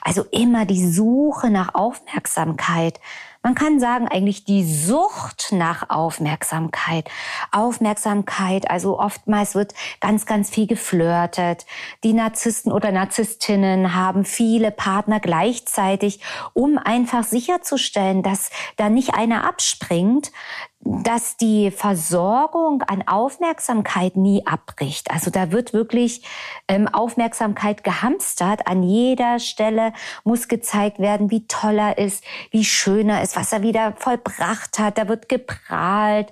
Also 0.00 0.24
immer 0.30 0.64
die 0.64 0.90
Suche 0.90 1.50
nach 1.50 1.74
Aufmerksamkeit, 1.74 3.00
man 3.46 3.54
kann 3.54 3.78
sagen, 3.78 4.08
eigentlich 4.08 4.42
die 4.44 4.64
Sucht 4.64 5.52
nach 5.52 5.88
Aufmerksamkeit. 5.88 7.08
Aufmerksamkeit, 7.52 8.68
also 8.68 8.98
oftmals 8.98 9.54
wird 9.54 9.72
ganz, 10.00 10.26
ganz 10.26 10.50
viel 10.50 10.66
geflirtet. 10.66 11.64
Die 12.02 12.12
Narzissten 12.12 12.72
oder 12.72 12.90
Narzisstinnen 12.90 13.94
haben 13.94 14.24
viele 14.24 14.72
Partner 14.72 15.20
gleichzeitig, 15.20 16.18
um 16.54 16.76
einfach 16.76 17.22
sicherzustellen, 17.22 18.24
dass 18.24 18.50
da 18.78 18.88
nicht 18.88 19.14
einer 19.14 19.44
abspringt, 19.46 20.32
dass 20.86 21.36
die 21.36 21.70
Versorgung 21.70 22.82
an 22.82 23.06
Aufmerksamkeit 23.06 24.16
nie 24.16 24.46
abbricht. 24.46 25.10
Also 25.10 25.30
da 25.30 25.50
wird 25.50 25.72
wirklich 25.72 26.22
ähm, 26.68 26.86
Aufmerksamkeit 26.86 27.82
gehamstert. 27.82 28.68
An 28.68 28.82
jeder 28.82 29.40
Stelle 29.40 29.92
muss 30.22 30.46
gezeigt 30.46 30.98
werden, 31.00 31.30
wie 31.30 31.46
toll 31.48 31.78
er 31.78 31.98
ist, 31.98 32.22
wie 32.50 32.64
schön 32.64 33.08
er 33.08 33.22
ist, 33.22 33.36
was 33.36 33.52
er 33.52 33.62
wieder 33.62 33.94
vollbracht 33.96 34.78
hat. 34.78 34.98
Da 34.98 35.08
wird 35.08 35.28
geprahlt. 35.28 36.30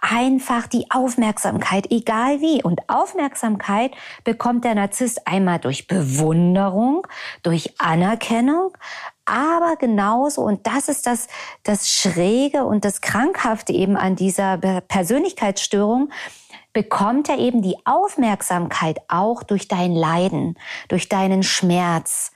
Einfach 0.00 0.66
die 0.66 0.90
Aufmerksamkeit, 0.90 1.90
egal 1.90 2.40
wie. 2.40 2.62
Und 2.62 2.80
Aufmerksamkeit 2.88 3.92
bekommt 4.22 4.64
der 4.64 4.74
Narzisst 4.74 5.26
einmal 5.26 5.58
durch 5.60 5.86
Bewunderung, 5.86 7.06
durch 7.42 7.80
Anerkennung, 7.80 8.76
aber 9.26 9.76
genauso, 9.76 10.42
und 10.42 10.66
das 10.66 10.88
ist 10.88 11.06
das, 11.06 11.28
das 11.62 11.90
Schräge 11.90 12.64
und 12.64 12.84
das 12.84 13.00
Krankhafte 13.00 13.72
eben 13.72 13.96
an 13.96 14.16
dieser 14.16 14.58
Persönlichkeitsstörung, 14.58 16.10
bekommt 16.74 17.28
er 17.28 17.38
eben 17.38 17.62
die 17.62 17.76
Aufmerksamkeit 17.86 18.98
auch 19.08 19.42
durch 19.42 19.68
dein 19.68 19.94
Leiden, 19.94 20.58
durch 20.88 21.08
deinen 21.08 21.42
Schmerz, 21.42 22.32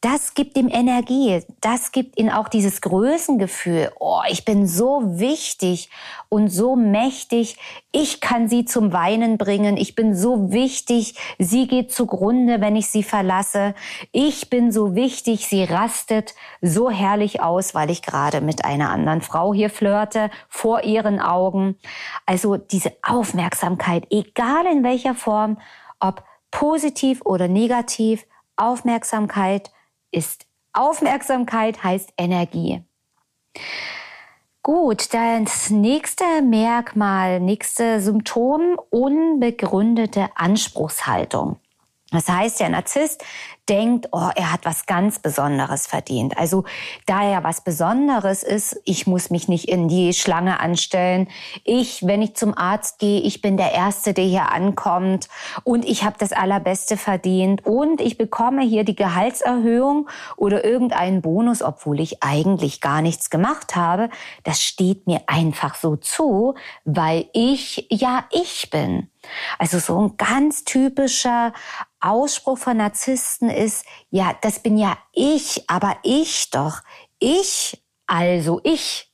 das 0.00 0.34
gibt 0.34 0.56
ihm 0.56 0.68
Energie, 0.68 1.42
das 1.60 1.90
gibt 1.90 2.18
ihm 2.18 2.28
auch 2.28 2.48
dieses 2.48 2.80
Größengefühl. 2.80 3.90
Oh, 3.98 4.20
ich 4.28 4.44
bin 4.44 4.66
so 4.66 5.00
wichtig 5.18 5.90
und 6.28 6.48
so 6.48 6.76
mächtig. 6.76 7.56
Ich 7.92 8.20
kann 8.20 8.48
sie 8.48 8.66
zum 8.66 8.92
Weinen 8.92 9.38
bringen. 9.38 9.76
Ich 9.76 9.94
bin 9.94 10.14
so 10.14 10.52
wichtig. 10.52 11.14
Sie 11.38 11.66
geht 11.66 11.92
zugrunde, 11.92 12.60
wenn 12.60 12.76
ich 12.76 12.88
sie 12.88 13.02
verlasse. 13.02 13.74
Ich 14.12 14.50
bin 14.50 14.70
so 14.70 14.94
wichtig. 14.94 15.48
Sie 15.48 15.64
rastet 15.64 16.34
so 16.60 16.90
herrlich 16.90 17.40
aus, 17.40 17.74
weil 17.74 17.90
ich 17.90 18.02
gerade 18.02 18.40
mit 18.40 18.64
einer 18.64 18.90
anderen 18.90 19.22
Frau 19.22 19.54
hier 19.54 19.70
flirte, 19.70 20.30
vor 20.48 20.84
ihren 20.84 21.20
Augen. 21.20 21.76
Also 22.26 22.56
diese 22.56 22.92
Aufmerksamkeit, 23.02 24.06
egal 24.10 24.66
in 24.66 24.84
welcher 24.84 25.14
Form, 25.14 25.58
ob 26.00 26.22
positiv 26.50 27.22
oder 27.24 27.48
negativ, 27.48 28.26
Aufmerksamkeit 28.56 29.70
ist 30.16 30.46
Aufmerksamkeit, 30.72 31.84
heißt 31.84 32.12
Energie. 32.16 32.82
Gut, 34.62 35.14
das 35.14 35.70
nächste 35.70 36.24
Merkmal, 36.42 37.38
nächste 37.38 38.00
Symptom, 38.00 38.78
unbegründete 38.90 40.28
Anspruchshaltung. 40.34 41.60
Das 42.10 42.28
heißt, 42.28 42.60
der 42.60 42.70
Narzisst, 42.70 43.24
denkt, 43.68 44.08
oh, 44.12 44.30
er 44.34 44.52
hat 44.52 44.64
was 44.64 44.86
ganz 44.86 45.18
Besonderes 45.18 45.86
verdient. 45.86 46.38
Also 46.38 46.64
da 47.06 47.22
er 47.22 47.44
was 47.44 47.62
Besonderes 47.62 48.42
ist, 48.42 48.80
ich 48.84 49.06
muss 49.06 49.30
mich 49.30 49.48
nicht 49.48 49.68
in 49.68 49.88
die 49.88 50.14
Schlange 50.14 50.60
anstellen. 50.60 51.28
Ich, 51.64 52.06
wenn 52.06 52.22
ich 52.22 52.34
zum 52.34 52.56
Arzt 52.56 52.98
gehe, 52.98 53.20
ich 53.20 53.42
bin 53.42 53.56
der 53.56 53.72
Erste, 53.72 54.14
der 54.14 54.24
hier 54.24 54.52
ankommt 54.52 55.28
und 55.64 55.84
ich 55.84 56.04
habe 56.04 56.16
das 56.18 56.32
Allerbeste 56.32 56.96
verdient 56.96 57.66
und 57.66 58.00
ich 58.00 58.18
bekomme 58.18 58.62
hier 58.62 58.84
die 58.84 58.96
Gehaltserhöhung 58.96 60.08
oder 60.36 60.64
irgendeinen 60.64 61.22
Bonus, 61.22 61.62
obwohl 61.62 62.00
ich 62.00 62.22
eigentlich 62.22 62.80
gar 62.80 63.02
nichts 63.02 63.30
gemacht 63.30 63.76
habe. 63.76 64.10
Das 64.44 64.62
steht 64.62 65.06
mir 65.06 65.22
einfach 65.26 65.74
so 65.74 65.96
zu, 65.96 66.54
weil 66.84 67.28
ich 67.32 67.86
ja 67.90 68.24
ich 68.30 68.70
bin. 68.70 69.10
Also 69.58 69.78
so 69.78 70.00
ein 70.00 70.16
ganz 70.16 70.64
typischer 70.64 71.52
Ausspruch 72.00 72.58
von 72.58 72.76
Narzissten 72.76 73.50
ist, 73.56 73.84
ja, 74.10 74.34
das 74.42 74.60
bin 74.60 74.76
ja 74.76 74.96
ich, 75.12 75.68
aber 75.68 75.96
ich 76.02 76.50
doch. 76.50 76.80
Ich, 77.18 77.82
also 78.06 78.60
ich. 78.62 79.10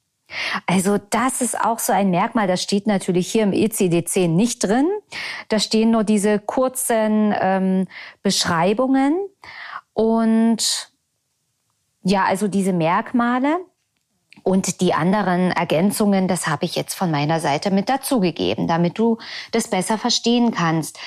Also 0.67 0.99
das 0.99 1.41
ist 1.41 1.61
auch 1.61 1.79
so 1.79 1.93
ein 1.93 2.11
Merkmal, 2.11 2.47
das 2.47 2.63
steht 2.63 2.87
natürlich 2.87 3.31
hier 3.31 3.43
im 3.43 3.53
ECD-10 3.53 4.29
nicht 4.29 4.65
drin. 4.65 4.89
Da 5.49 5.59
stehen 5.59 5.91
nur 5.91 6.05
diese 6.05 6.39
kurzen 6.39 7.35
ähm, 7.39 7.87
Beschreibungen. 8.23 9.15
Und 9.93 10.91
ja, 12.03 12.25
also 12.25 12.49
diese 12.49 12.73
Merkmale. 12.73 13.59
Und 14.45 14.81
die 14.81 14.93
anderen 14.93 15.53
Ergänzungen, 15.53 16.27
das 16.27 16.49
habe 16.49 16.65
ich 16.65 16.75
jetzt 16.75 16.95
von 16.95 17.11
meiner 17.13 17.39
Seite 17.39 17.71
mit 17.71 17.89
dazugegeben, 17.89 18.67
damit 18.67 18.99
du 18.99 19.19
das 19.53 19.69
besser 19.69 19.99
verstehen 19.99 20.51
kannst. 20.51 20.99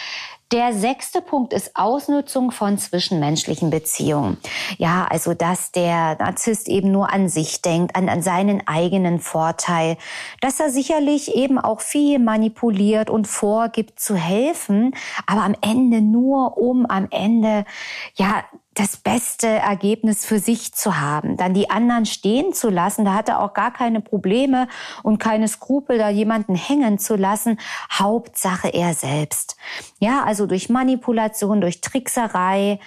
Der 0.52 0.74
sechste 0.74 1.22
Punkt 1.22 1.54
ist 1.54 1.72
Ausnutzung 1.76 2.52
von 2.52 2.78
zwischenmenschlichen 2.78 3.72
Beziehungen. 3.72 4.38
Ja, 4.78 5.08
also 5.10 5.34
dass 5.34 5.72
der 5.72 6.18
Narzisst 6.20 6.70
eben 6.70 6.92
nur 6.92 7.12
an 7.12 7.30
sich 7.30 7.64
denkt, 7.64 7.96
an, 7.96 8.10
an 8.10 8.22
seinen 8.22 8.68
eigenen 8.68 9.20
Vorteil, 9.20 9.98
dass 10.42 10.60
er 10.60 10.70
sicherlich 10.70 11.36
eben 11.36 11.58
auch 11.58 11.82
viel 11.82 12.20
manipuliert 12.20 13.10
und 13.10 13.28
vorgibt 13.28 14.00
zu 14.00 14.16
helfen, 14.16 14.94
aber 15.26 15.42
am 15.42 15.56
Ende 15.62 16.02
nur 16.02 16.58
um 16.58 16.86
am 16.86 17.08
Ende 17.10 17.66
ja 18.14 18.44
das 18.76 18.98
beste 18.98 19.48
Ergebnis 19.48 20.26
für 20.26 20.40
sich 20.40 20.74
zu 20.74 21.00
haben, 21.00 21.38
dann 21.38 21.54
die 21.54 21.70
anderen 21.70 22.06
stehen 22.06 22.54
zu 22.54 22.70
lassen, 22.70 23.06
da 23.06 23.14
hat 23.14 23.30
er 23.30 23.40
auch 23.40 23.54
gar 23.54 23.72
keine 23.72 24.02
Probleme 24.02 24.68
und 25.02 25.18
keine 25.18 25.48
Skrupel, 25.48 25.98
da 25.98 26.10
jemanden 26.10 26.56
hängen 26.56 27.00
zu 27.00 27.16
lassen. 27.16 27.58
Hauptsache 27.92 28.68
er 28.68 28.94
selbst. 28.94 29.56
Ja, 30.00 30.24
also 30.26 30.46
durch 30.46 30.70
Manipulation, 30.70 31.62
durch 31.62 31.80
Trickserei, 31.80 32.80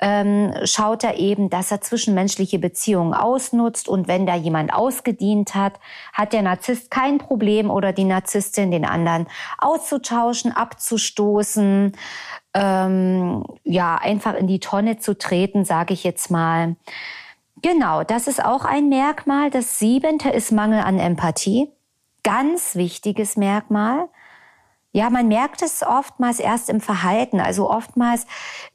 ähm, 0.00 0.52
schaut 0.64 1.04
er 1.04 1.18
eben, 1.18 1.50
dass 1.50 1.70
er 1.70 1.80
zwischenmenschliche 1.80 2.58
Beziehungen 2.58 3.14
ausnutzt 3.14 3.88
und 3.88 4.08
wenn 4.08 4.26
da 4.26 4.34
jemand 4.34 4.72
ausgedient 4.72 5.54
hat, 5.54 5.78
hat 6.12 6.32
der 6.32 6.42
Narzisst 6.42 6.90
kein 6.90 7.18
Problem 7.18 7.70
oder 7.70 7.92
die 7.92 8.04
Narzisstin 8.04 8.70
den 8.70 8.84
anderen 8.84 9.28
auszutauschen, 9.58 10.52
abzustoßen, 10.52 11.92
ähm, 12.54 13.44
ja, 13.64 13.96
einfach 13.96 14.34
in 14.34 14.46
die 14.46 14.60
Tonne 14.60 14.98
zu 14.98 15.18
treten, 15.18 15.64
sage 15.64 15.92
ich 15.92 16.04
jetzt 16.04 16.30
mal. 16.30 16.76
Genau, 17.62 18.04
das 18.04 18.26
ist 18.26 18.44
auch 18.44 18.64
ein 18.64 18.88
Merkmal. 18.88 19.50
Das 19.50 19.78
siebente 19.78 20.30
ist 20.30 20.52
Mangel 20.52 20.80
an 20.80 20.98
Empathie. 20.98 21.68
Ganz 22.22 22.74
wichtiges 22.76 23.36
Merkmal. 23.36 24.08
Ja, 24.92 25.10
man 25.10 25.26
merkt 25.26 25.60
es 25.62 25.82
oftmals 25.82 26.38
erst 26.38 26.70
im 26.70 26.80
Verhalten. 26.80 27.40
Also 27.40 27.68
oftmals 27.68 28.26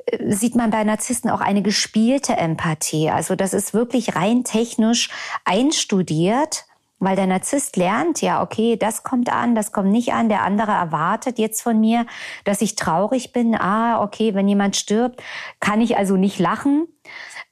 äh, 0.06 0.34
sieht 0.34 0.54
man 0.54 0.70
bei 0.70 0.84
Narzissten 0.84 1.30
auch 1.30 1.40
eine 1.40 1.62
gespielte 1.62 2.36
Empathie. 2.36 3.10
Also 3.10 3.36
das 3.36 3.54
ist 3.54 3.74
wirklich 3.74 4.18
rein 4.18 4.44
technisch 4.44 5.10
einstudiert. 5.46 6.66
Weil 7.00 7.16
der 7.16 7.28
Narzisst 7.28 7.78
lernt 7.78 8.22
ja, 8.22 8.42
okay, 8.42 8.76
das 8.76 9.04
kommt 9.04 9.32
an, 9.32 9.56
das 9.56 9.72
kommt 9.72 9.90
nicht 9.90 10.14
an. 10.14 10.28
Der 10.28 10.44
andere 10.44 10.72
erwartet 10.72 11.40
jetzt 11.40 11.62
von 11.62 11.80
mir, 11.80 12.06
dass 12.44 12.62
ich 12.62 12.76
traurig 12.76 13.32
bin. 13.32 13.56
Ah, 13.56 14.04
okay, 14.04 14.36
wenn 14.36 14.48
jemand 14.48 14.76
stirbt, 14.76 15.24
kann 15.60 15.80
ich 15.80 15.98
also 15.98 16.18
nicht 16.18 16.40
lachen. 16.40 16.88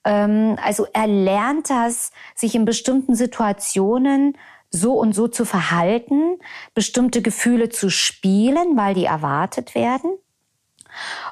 Ähm, 0.04 0.58
also 0.62 0.86
er 0.94 1.08
lernt 1.08 1.70
das, 1.70 2.12
sich 2.36 2.56
in 2.56 2.66
bestimmten 2.66 3.16
Situationen 3.16 4.38
so 4.70 4.94
und 4.94 5.14
so 5.14 5.28
zu 5.28 5.46
verhalten, 5.46 6.40
bestimmte 6.74 7.22
Gefühle 7.22 7.70
zu 7.70 7.90
spielen, 7.90 8.76
weil 8.76 8.94
die 8.94 9.06
erwartet 9.06 9.76
werden. 9.76 10.12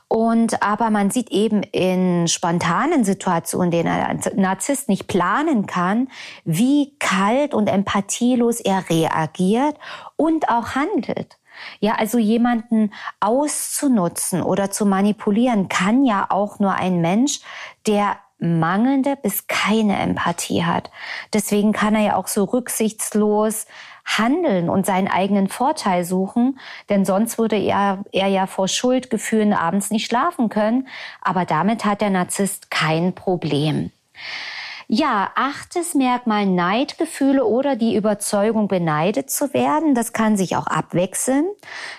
Und 0.07 0.61
aber 0.61 0.89
man 0.89 1.09
sieht 1.09 1.29
eben 1.31 1.63
in 1.63 2.27
spontanen 2.27 3.03
Situationen, 3.03 3.71
denen 3.71 3.87
ein 3.87 4.21
Narzisst 4.35 4.89
nicht 4.89 5.07
planen 5.07 5.65
kann, 5.65 6.09
wie 6.43 6.95
kalt 6.99 7.53
und 7.53 7.67
empathielos 7.67 8.59
er 8.59 8.89
reagiert 8.89 9.77
und 10.15 10.49
auch 10.49 10.75
handelt. 10.75 11.37
Ja, 11.79 11.95
also 11.95 12.17
jemanden 12.17 12.91
auszunutzen 13.19 14.41
oder 14.41 14.71
zu 14.71 14.85
manipulieren 14.85 15.69
kann 15.69 16.03
ja 16.05 16.27
auch 16.29 16.59
nur 16.59 16.73
ein 16.73 17.01
Mensch, 17.01 17.39
der 17.87 18.17
mangelnde 18.39 19.15
bis 19.15 19.47
keine 19.47 19.97
Empathie 19.97 20.65
hat. 20.65 20.91
Deswegen 21.33 21.71
kann 21.71 21.95
er 21.95 22.01
ja 22.01 22.15
auch 22.15 22.27
so 22.27 22.43
rücksichtslos 22.43 23.65
handeln 24.05 24.69
und 24.69 24.85
seinen 24.85 25.07
eigenen 25.07 25.47
Vorteil 25.47 26.05
suchen, 26.05 26.59
denn 26.89 27.05
sonst 27.05 27.37
würde 27.37 27.57
er, 27.57 28.03
er 28.11 28.27
ja 28.27 28.47
vor 28.47 28.67
Schuldgefühlen 28.67 29.53
abends 29.53 29.89
nicht 29.89 30.05
schlafen 30.05 30.49
können. 30.49 30.87
Aber 31.21 31.45
damit 31.45 31.85
hat 31.85 32.01
der 32.01 32.11
Narzisst 32.11 32.69
kein 32.69 33.13
Problem. 33.13 33.91
Ja, 34.87 35.31
achtes 35.35 35.95
Merkmal 35.95 36.45
Neidgefühle 36.45 37.43
oder 37.43 37.75
die 37.75 37.95
Überzeugung, 37.95 38.67
beneidet 38.67 39.31
zu 39.31 39.51
werden. 39.51 39.95
Das 39.95 40.13
kann 40.13 40.37
sich 40.37 40.55
auch 40.55 40.67
abwechseln. 40.67 41.45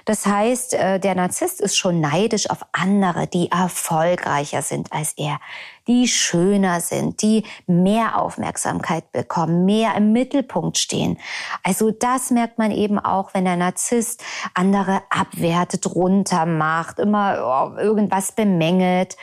Das 0.04 0.24
heißt, 0.24 0.74
äh, 0.74 1.00
der 1.00 1.16
Narzisst 1.16 1.60
ist 1.60 1.76
schon 1.76 2.00
neidisch 2.00 2.48
auf 2.48 2.60
andere, 2.70 3.26
die 3.26 3.50
erfolgreicher 3.50 4.62
sind 4.62 4.92
als 4.92 5.14
er, 5.16 5.40
die 5.88 6.06
schöner 6.06 6.80
sind, 6.80 7.22
die 7.22 7.44
mehr 7.66 8.20
Aufmerksamkeit 8.20 9.10
bekommen, 9.10 9.64
mehr 9.64 9.96
im 9.96 10.12
Mittelpunkt 10.12 10.78
stehen. 10.78 11.18
Also 11.64 11.90
das 11.90 12.30
merkt 12.30 12.58
man 12.58 12.70
eben 12.70 13.00
auch, 13.00 13.34
wenn 13.34 13.44
der 13.44 13.56
Narzisst 13.56 14.22
andere 14.54 15.02
abwertet, 15.10 15.92
runter 15.92 16.46
macht, 16.46 17.00
immer 17.00 17.74
oh, 17.74 17.80
irgendwas 17.80 18.30
bemängelt. 18.30 19.16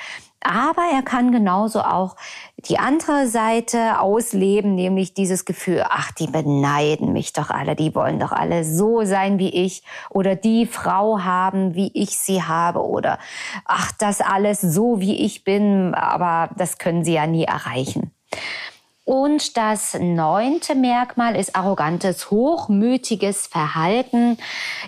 Aber 0.43 0.83
er 0.93 1.01
kann 1.01 1.31
genauso 1.31 1.81
auch 1.81 2.15
die 2.57 2.79
andere 2.79 3.27
Seite 3.27 3.99
ausleben, 3.99 4.75
nämlich 4.75 5.13
dieses 5.13 5.45
Gefühl, 5.45 5.83
ach, 5.89 6.11
die 6.11 6.27
beneiden 6.27 7.13
mich 7.13 7.33
doch 7.33 7.49
alle, 7.49 7.75
die 7.75 7.95
wollen 7.95 8.19
doch 8.19 8.31
alle 8.31 8.63
so 8.63 9.03
sein 9.03 9.39
wie 9.39 9.49
ich 9.49 9.83
oder 10.09 10.35
die 10.35 10.65
Frau 10.65 11.19
haben, 11.19 11.75
wie 11.75 11.91
ich 11.93 12.17
sie 12.17 12.43
habe 12.43 12.85
oder 12.85 13.19
ach, 13.65 13.91
das 13.99 14.21
alles 14.21 14.61
so 14.61 14.99
wie 14.99 15.23
ich 15.23 15.43
bin, 15.43 15.93
aber 15.95 16.53
das 16.57 16.77
können 16.77 17.03
sie 17.03 17.13
ja 17.13 17.27
nie 17.27 17.45
erreichen. 17.45 18.11
Und 19.05 19.57
das 19.57 19.97
neunte 19.99 20.75
Merkmal 20.75 21.35
ist 21.35 21.57
arrogantes, 21.57 22.31
hochmütiges 22.31 23.47
Verhalten. 23.47 24.37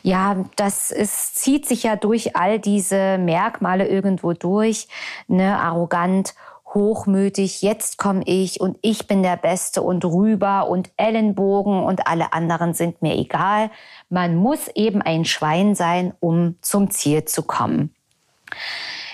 Ja, 0.03 0.45
das 0.55 0.91
ist, 0.91 1.35
zieht 1.35 1.65
sich 1.65 1.83
ja 1.83 1.97
durch 1.97 2.35
all 2.37 2.59
diese 2.59 3.17
Merkmale 3.17 3.87
irgendwo 3.87 4.31
durch. 4.31 4.87
Ne, 5.27 5.59
arrogant, 5.59 6.33
hochmütig, 6.73 7.61
jetzt 7.61 7.97
komme 7.97 8.21
ich 8.25 8.61
und 8.61 8.77
ich 8.81 9.07
bin 9.07 9.23
der 9.23 9.37
Beste 9.37 9.81
und 9.81 10.05
rüber 10.05 10.69
und 10.69 10.91
Ellenbogen 10.97 11.83
und 11.83 12.07
alle 12.07 12.33
anderen 12.33 12.73
sind 12.73 13.01
mir 13.01 13.17
egal. 13.17 13.71
Man 14.09 14.35
muss 14.35 14.67
eben 14.75 15.01
ein 15.01 15.25
Schwein 15.25 15.75
sein, 15.75 16.13
um 16.19 16.55
zum 16.61 16.91
Ziel 16.91 17.25
zu 17.25 17.43
kommen. 17.43 17.95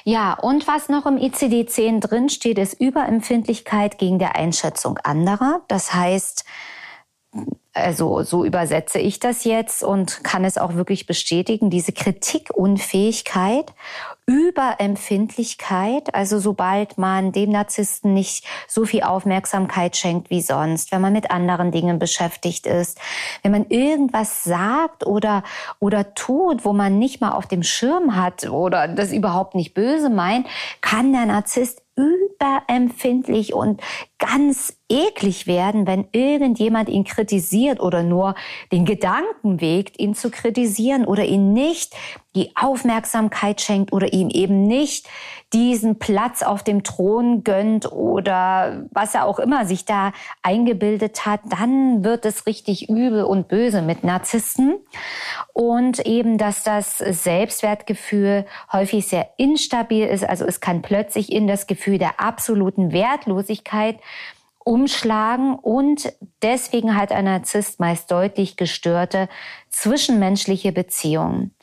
Ja, 0.03 0.33
und 0.33 0.67
was 0.67 0.89
noch 0.89 1.05
im 1.05 1.17
ICD-10 1.17 1.99
drin 1.99 2.29
steht, 2.29 2.57
ist 2.57 2.79
Überempfindlichkeit 2.79 3.97
gegen 3.97 4.19
der 4.19 4.35
Einschätzung 4.35 4.97
anderer. 4.99 5.61
Das 5.67 5.93
heißt, 5.93 6.43
also 7.73 8.23
so 8.23 8.43
übersetze 8.43 8.99
ich 8.99 9.19
das 9.19 9.45
jetzt 9.45 9.83
und 9.83 10.23
kann 10.23 10.43
es 10.43 10.57
auch 10.57 10.75
wirklich 10.75 11.05
bestätigen, 11.05 11.69
diese 11.69 11.93
Kritikunfähigkeit, 11.93 13.73
Überempfindlichkeit, 14.25 16.13
also 16.13 16.39
sobald 16.39 16.97
man 16.97 17.31
dem 17.31 17.51
Narzissten 17.51 18.13
nicht 18.13 18.45
so 18.67 18.85
viel 18.85 19.03
Aufmerksamkeit 19.03 19.95
schenkt 19.95 20.29
wie 20.29 20.41
sonst, 20.41 20.91
wenn 20.91 21.01
man 21.01 21.13
mit 21.13 21.31
anderen 21.31 21.71
Dingen 21.71 21.97
beschäftigt 21.97 22.67
ist, 22.67 22.99
wenn 23.41 23.51
man 23.51 23.65
irgendwas 23.67 24.43
sagt 24.43 25.05
oder, 25.05 25.43
oder 25.79 26.13
tut, 26.13 26.65
wo 26.65 26.73
man 26.73 26.99
nicht 26.99 27.21
mal 27.21 27.31
auf 27.31 27.47
dem 27.47 27.63
Schirm 27.63 28.15
hat 28.15 28.49
oder 28.49 28.87
das 28.89 29.11
überhaupt 29.13 29.55
nicht 29.55 29.73
böse 29.73 30.09
meint, 30.09 30.45
kann 30.81 31.13
der 31.13 31.25
Narzisst 31.25 31.81
überempfindlich 31.95 33.53
und 33.53 33.81
ganz 34.21 34.77
eklig 34.87 35.47
werden, 35.47 35.87
wenn 35.87 36.07
irgendjemand 36.11 36.89
ihn 36.89 37.03
kritisiert 37.03 37.79
oder 37.79 38.03
nur 38.03 38.35
den 38.71 38.85
Gedanken 38.85 39.59
wägt, 39.59 39.99
ihn 39.99 40.13
zu 40.13 40.29
kritisieren 40.29 41.05
oder 41.05 41.25
ihn 41.25 41.53
nicht 41.53 41.95
die 42.35 42.55
Aufmerksamkeit 42.55 43.59
schenkt 43.59 43.91
oder 43.91 44.13
ihm 44.13 44.29
eben 44.29 44.65
nicht 44.65 45.07
diesen 45.53 45.99
Platz 45.99 46.43
auf 46.43 46.63
dem 46.63 46.83
Thron 46.83 47.43
gönnt 47.43 47.91
oder 47.91 48.85
was 48.91 49.13
er 49.15 49.25
auch 49.25 49.37
immer 49.37 49.65
sich 49.65 49.83
da 49.83 50.13
eingebildet 50.41 51.25
hat, 51.25 51.41
dann 51.49 52.05
wird 52.05 52.25
es 52.25 52.45
richtig 52.45 52.89
übel 52.89 53.23
und 53.23 53.49
böse 53.49 53.81
mit 53.81 54.05
Narzissten. 54.05 54.75
Und 55.51 55.99
eben, 56.05 56.37
dass 56.37 56.63
das 56.63 56.99
Selbstwertgefühl 56.99 58.45
häufig 58.71 59.07
sehr 59.07 59.29
instabil 59.35 60.07
ist. 60.07 60.23
Also 60.23 60.45
es 60.45 60.61
kann 60.61 60.81
plötzlich 60.81 61.31
in 61.33 61.47
das 61.47 61.67
Gefühl 61.67 61.97
der 61.97 62.21
absoluten 62.21 62.93
Wertlosigkeit 62.93 63.99
umschlagen 64.63 65.55
und 65.55 66.13
deswegen 66.41 66.95
hat 66.95 67.11
ein 67.11 67.25
Narzisst 67.25 67.79
meist 67.79 68.11
deutlich 68.11 68.57
gestörte 68.57 69.29
zwischenmenschliche 69.69 70.71
Beziehungen. 70.71 71.55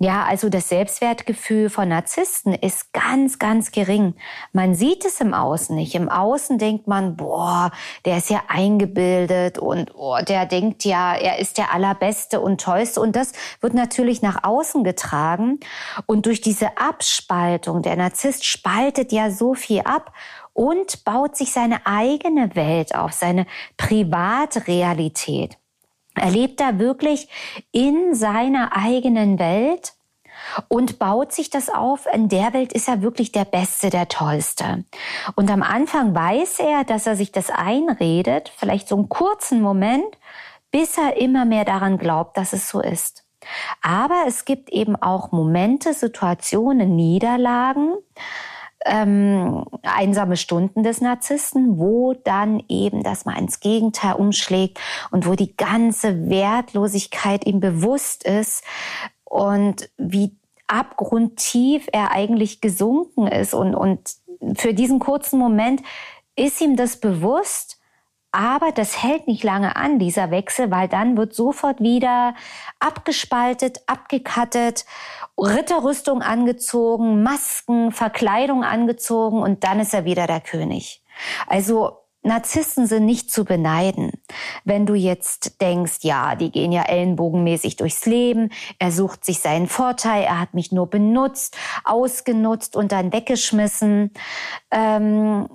Ja, 0.00 0.24
also 0.24 0.48
das 0.48 0.68
Selbstwertgefühl 0.68 1.70
von 1.70 1.88
Narzissten 1.88 2.52
ist 2.52 2.92
ganz, 2.92 3.38
ganz 3.38 3.70
gering. 3.70 4.16
Man 4.52 4.74
sieht 4.74 5.04
es 5.04 5.20
im 5.20 5.32
Außen 5.32 5.74
nicht. 5.76 5.94
Im 5.94 6.08
Außen 6.08 6.58
denkt 6.58 6.88
man, 6.88 7.16
boah, 7.16 7.70
der 8.04 8.18
ist 8.18 8.28
ja 8.28 8.42
eingebildet 8.48 9.56
und 9.56 9.94
oh, 9.94 10.18
der 10.26 10.46
denkt 10.46 10.84
ja, 10.84 11.14
er 11.14 11.38
ist 11.38 11.58
der 11.58 11.72
allerbeste 11.72 12.40
und 12.40 12.60
tollste. 12.60 13.00
Und 13.00 13.14
das 13.14 13.32
wird 13.60 13.74
natürlich 13.74 14.20
nach 14.20 14.42
außen 14.42 14.82
getragen. 14.82 15.60
Und 16.06 16.26
durch 16.26 16.40
diese 16.40 16.76
Abspaltung, 16.76 17.82
der 17.82 17.94
Narzisst 17.94 18.44
spaltet 18.44 19.12
ja 19.12 19.30
so 19.30 19.54
viel 19.54 19.82
ab 19.82 20.12
und 20.54 21.04
baut 21.04 21.36
sich 21.36 21.52
seine 21.52 21.86
eigene 21.86 22.54
Welt 22.56 22.94
auf, 22.94 23.12
seine 23.12 23.46
Privatrealität. 23.76 25.58
Er 26.14 26.30
lebt 26.30 26.60
da 26.60 26.78
wirklich 26.78 27.28
in 27.72 28.14
seiner 28.14 28.74
eigenen 28.74 29.38
Welt 29.38 29.94
und 30.68 30.98
baut 30.98 31.32
sich 31.32 31.50
das 31.50 31.68
auf. 31.68 32.06
In 32.12 32.28
der 32.28 32.52
Welt 32.52 32.72
ist 32.72 32.88
er 32.88 33.02
wirklich 33.02 33.32
der 33.32 33.44
Beste, 33.44 33.90
der 33.90 34.08
Tollste. 34.08 34.84
Und 35.34 35.50
am 35.50 35.62
Anfang 35.62 36.14
weiß 36.14 36.60
er, 36.60 36.84
dass 36.84 37.06
er 37.06 37.16
sich 37.16 37.32
das 37.32 37.50
einredet, 37.50 38.52
vielleicht 38.56 38.88
so 38.88 38.96
einen 38.96 39.08
kurzen 39.08 39.60
Moment, 39.60 40.18
bis 40.70 40.98
er 40.98 41.16
immer 41.16 41.44
mehr 41.44 41.64
daran 41.64 41.98
glaubt, 41.98 42.36
dass 42.36 42.52
es 42.52 42.68
so 42.68 42.80
ist. 42.80 43.24
Aber 43.82 44.24
es 44.26 44.44
gibt 44.44 44.70
eben 44.70 44.96
auch 44.96 45.32
Momente, 45.32 45.92
Situationen, 45.92 46.96
Niederlagen, 46.96 47.94
ähm, 48.84 49.64
einsame 49.82 50.36
Stunden 50.36 50.82
des 50.82 51.00
Narzissten, 51.00 51.78
wo 51.78 52.14
dann 52.14 52.62
eben 52.68 53.02
das 53.02 53.24
mal 53.24 53.38
ins 53.38 53.60
Gegenteil 53.60 54.14
umschlägt 54.14 54.78
und 55.10 55.26
wo 55.26 55.34
die 55.34 55.56
ganze 55.56 56.28
Wertlosigkeit 56.28 57.46
ihm 57.46 57.60
bewusst 57.60 58.24
ist 58.24 58.64
und 59.24 59.90
wie 59.96 60.36
abgrundtief 60.66 61.88
er 61.92 62.12
eigentlich 62.12 62.60
gesunken 62.60 63.26
ist. 63.26 63.54
Und, 63.54 63.74
und 63.74 64.14
für 64.54 64.74
diesen 64.74 64.98
kurzen 64.98 65.38
Moment 65.38 65.82
ist 66.36 66.60
ihm 66.60 66.76
das 66.76 66.98
bewusst 66.98 67.78
aber 68.34 68.72
das 68.72 69.00
hält 69.00 69.28
nicht 69.28 69.44
lange 69.44 69.76
an, 69.76 70.00
dieser 70.00 70.32
Wechsel, 70.32 70.72
weil 70.72 70.88
dann 70.88 71.16
wird 71.16 71.34
sofort 71.34 71.80
wieder 71.80 72.34
abgespaltet, 72.80 73.78
abgekattet, 73.86 74.86
Ritterrüstung 75.38 76.20
angezogen, 76.20 77.22
Masken, 77.22 77.92
Verkleidung 77.92 78.64
angezogen 78.64 79.40
und 79.40 79.62
dann 79.62 79.78
ist 79.78 79.94
er 79.94 80.04
wieder 80.04 80.26
der 80.26 80.40
König. 80.40 81.00
Also 81.46 81.98
Narzissten 82.24 82.86
sind 82.86 83.04
nicht 83.04 83.30
zu 83.30 83.44
beneiden. 83.44 84.10
Wenn 84.64 84.86
du 84.86 84.94
jetzt 84.94 85.60
denkst, 85.60 85.98
ja, 86.02 86.34
die 86.34 86.50
gehen 86.50 86.72
ja 86.72 86.82
ellenbogenmäßig 86.82 87.76
durchs 87.76 88.06
Leben, 88.06 88.50
er 88.78 88.90
sucht 88.90 89.24
sich 89.24 89.40
seinen 89.40 89.68
Vorteil, 89.68 90.24
er 90.24 90.40
hat 90.40 90.54
mich 90.54 90.72
nur 90.72 90.88
benutzt, 90.88 91.56
ausgenutzt 91.84 92.76
und 92.76 92.92
dann 92.92 93.12
weggeschmissen. 93.12 94.10
Ähm, 94.70 95.48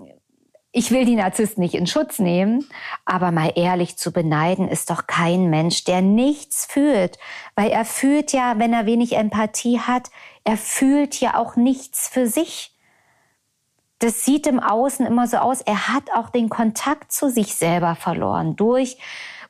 ich 0.71 0.91
will 0.91 1.05
die 1.05 1.15
Narzissten 1.15 1.63
nicht 1.63 1.73
in 1.73 1.87
Schutz 1.87 2.19
nehmen, 2.19 2.67
aber 3.05 3.31
mal 3.31 3.51
ehrlich 3.55 3.97
zu 3.97 4.11
beneiden 4.11 4.67
ist 4.67 4.89
doch 4.91 5.07
kein 5.07 5.49
Mensch, 5.49 5.83
der 5.83 6.01
nichts 6.01 6.65
fühlt, 6.65 7.17
weil 7.55 7.71
er 7.71 7.85
fühlt 7.85 8.33
ja, 8.33 8.59
wenn 8.59 8.73
er 8.73 8.85
wenig 8.85 9.13
Empathie 9.13 9.79
hat, 9.79 10.11
er 10.43 10.57
fühlt 10.57 11.19
ja 11.19 11.37
auch 11.37 11.55
nichts 11.55 12.07
für 12.07 12.27
sich. 12.27 12.75
Das 13.97 14.23
sieht 14.23 14.47
im 14.47 14.59
Außen 14.59 15.05
immer 15.05 15.27
so 15.27 15.37
aus. 15.37 15.61
Er 15.61 15.89
hat 15.89 16.03
auch 16.15 16.29
den 16.29 16.49
Kontakt 16.49 17.11
zu 17.11 17.29
sich 17.29 17.55
selber 17.55 17.95
verloren 17.95 18.55
durch 18.55 18.97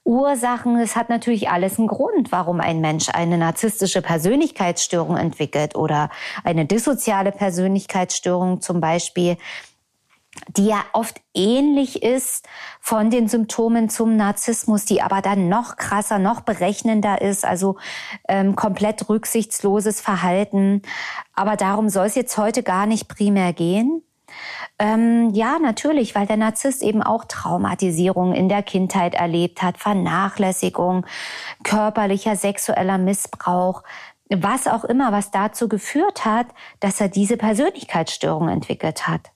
Ursachen. 0.05 0.79
Es 0.79 0.95
hat 0.95 1.09
natürlich 1.09 1.49
alles 1.49 1.77
einen 1.77 1.87
Grund, 1.87 2.31
warum 2.31 2.59
ein 2.59 2.81
Mensch 2.81 3.09
eine 3.09 3.37
narzisstische 3.37 4.01
Persönlichkeitsstörung 4.01 5.17
entwickelt 5.17 5.75
oder 5.75 6.09
eine 6.43 6.65
dissoziale 6.65 7.31
Persönlichkeitsstörung 7.31 8.61
zum 8.61 8.81
Beispiel 8.81 9.37
die 10.57 10.67
ja 10.67 10.83
oft 10.93 11.21
ähnlich 11.33 12.01
ist 12.01 12.47
von 12.79 13.09
den 13.09 13.27
Symptomen 13.27 13.89
zum 13.89 14.15
Narzissmus, 14.15 14.85
die 14.85 15.01
aber 15.01 15.21
dann 15.21 15.47
noch 15.47 15.77
krasser, 15.77 16.17
noch 16.17 16.41
berechnender 16.41 17.21
ist, 17.21 17.45
also 17.45 17.77
ähm, 18.27 18.55
komplett 18.55 19.09
rücksichtsloses 19.09 20.01
Verhalten. 20.01 20.81
Aber 21.33 21.55
darum 21.55 21.89
soll 21.89 22.07
es 22.07 22.15
jetzt 22.15 22.37
heute 22.37 22.63
gar 22.63 22.85
nicht 22.85 23.07
primär 23.07 23.53
gehen. 23.53 24.01
Ähm, 24.77 25.31
ja, 25.33 25.59
natürlich, 25.59 26.15
weil 26.15 26.27
der 26.27 26.37
Narzisst 26.37 26.83
eben 26.83 27.03
auch 27.03 27.25
Traumatisierung 27.25 28.33
in 28.33 28.49
der 28.49 28.63
Kindheit 28.63 29.15
erlebt 29.15 29.61
hat, 29.61 29.77
Vernachlässigung, 29.77 31.05
körperlicher, 31.63 32.35
sexueller 32.35 32.97
Missbrauch, 32.97 33.83
was 34.29 34.67
auch 34.67 34.83
immer, 34.83 35.11
was 35.11 35.31
dazu 35.31 35.67
geführt 35.67 36.25
hat, 36.25 36.47
dass 36.79 37.01
er 37.01 37.09
diese 37.09 37.37
Persönlichkeitsstörung 37.37 38.49
entwickelt 38.49 39.07
hat. 39.07 39.31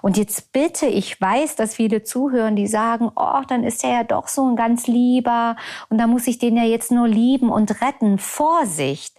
Und 0.00 0.16
jetzt 0.16 0.52
bitte, 0.52 0.86
ich 0.86 1.20
weiß, 1.20 1.56
dass 1.56 1.74
viele 1.74 2.02
zuhören, 2.02 2.56
die 2.56 2.66
sagen, 2.66 3.10
oh, 3.16 3.42
dann 3.48 3.64
ist 3.64 3.84
er 3.84 3.90
ja 3.90 4.04
doch 4.04 4.28
so 4.28 4.48
ein 4.48 4.56
ganz 4.56 4.86
lieber 4.86 5.56
und 5.88 5.98
da 5.98 6.06
muss 6.06 6.26
ich 6.26 6.38
den 6.38 6.56
ja 6.56 6.64
jetzt 6.64 6.90
nur 6.90 7.08
lieben 7.08 7.50
und 7.50 7.80
retten. 7.82 8.18
Vorsicht! 8.18 9.16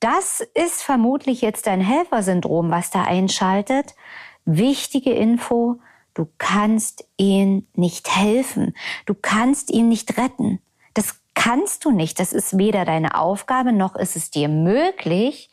Das 0.00 0.40
ist 0.54 0.82
vermutlich 0.82 1.40
jetzt 1.40 1.66
dein 1.66 1.80
Helfersyndrom, 1.80 2.70
was 2.70 2.90
da 2.90 3.02
einschaltet. 3.02 3.94
Wichtige 4.44 5.12
Info, 5.12 5.80
du 6.14 6.28
kannst 6.38 7.04
ihn 7.16 7.66
nicht 7.74 8.14
helfen. 8.14 8.76
Du 9.06 9.14
kannst 9.14 9.70
ihn 9.70 9.88
nicht 9.88 10.16
retten. 10.16 10.60
Das 10.94 11.16
kannst 11.34 11.84
du 11.84 11.90
nicht. 11.90 12.20
Das 12.20 12.32
ist 12.32 12.58
weder 12.58 12.84
deine 12.84 13.18
Aufgabe 13.18 13.72
noch 13.72 13.96
ist 13.96 14.16
es 14.16 14.30
dir 14.30 14.48
möglich. 14.48 15.50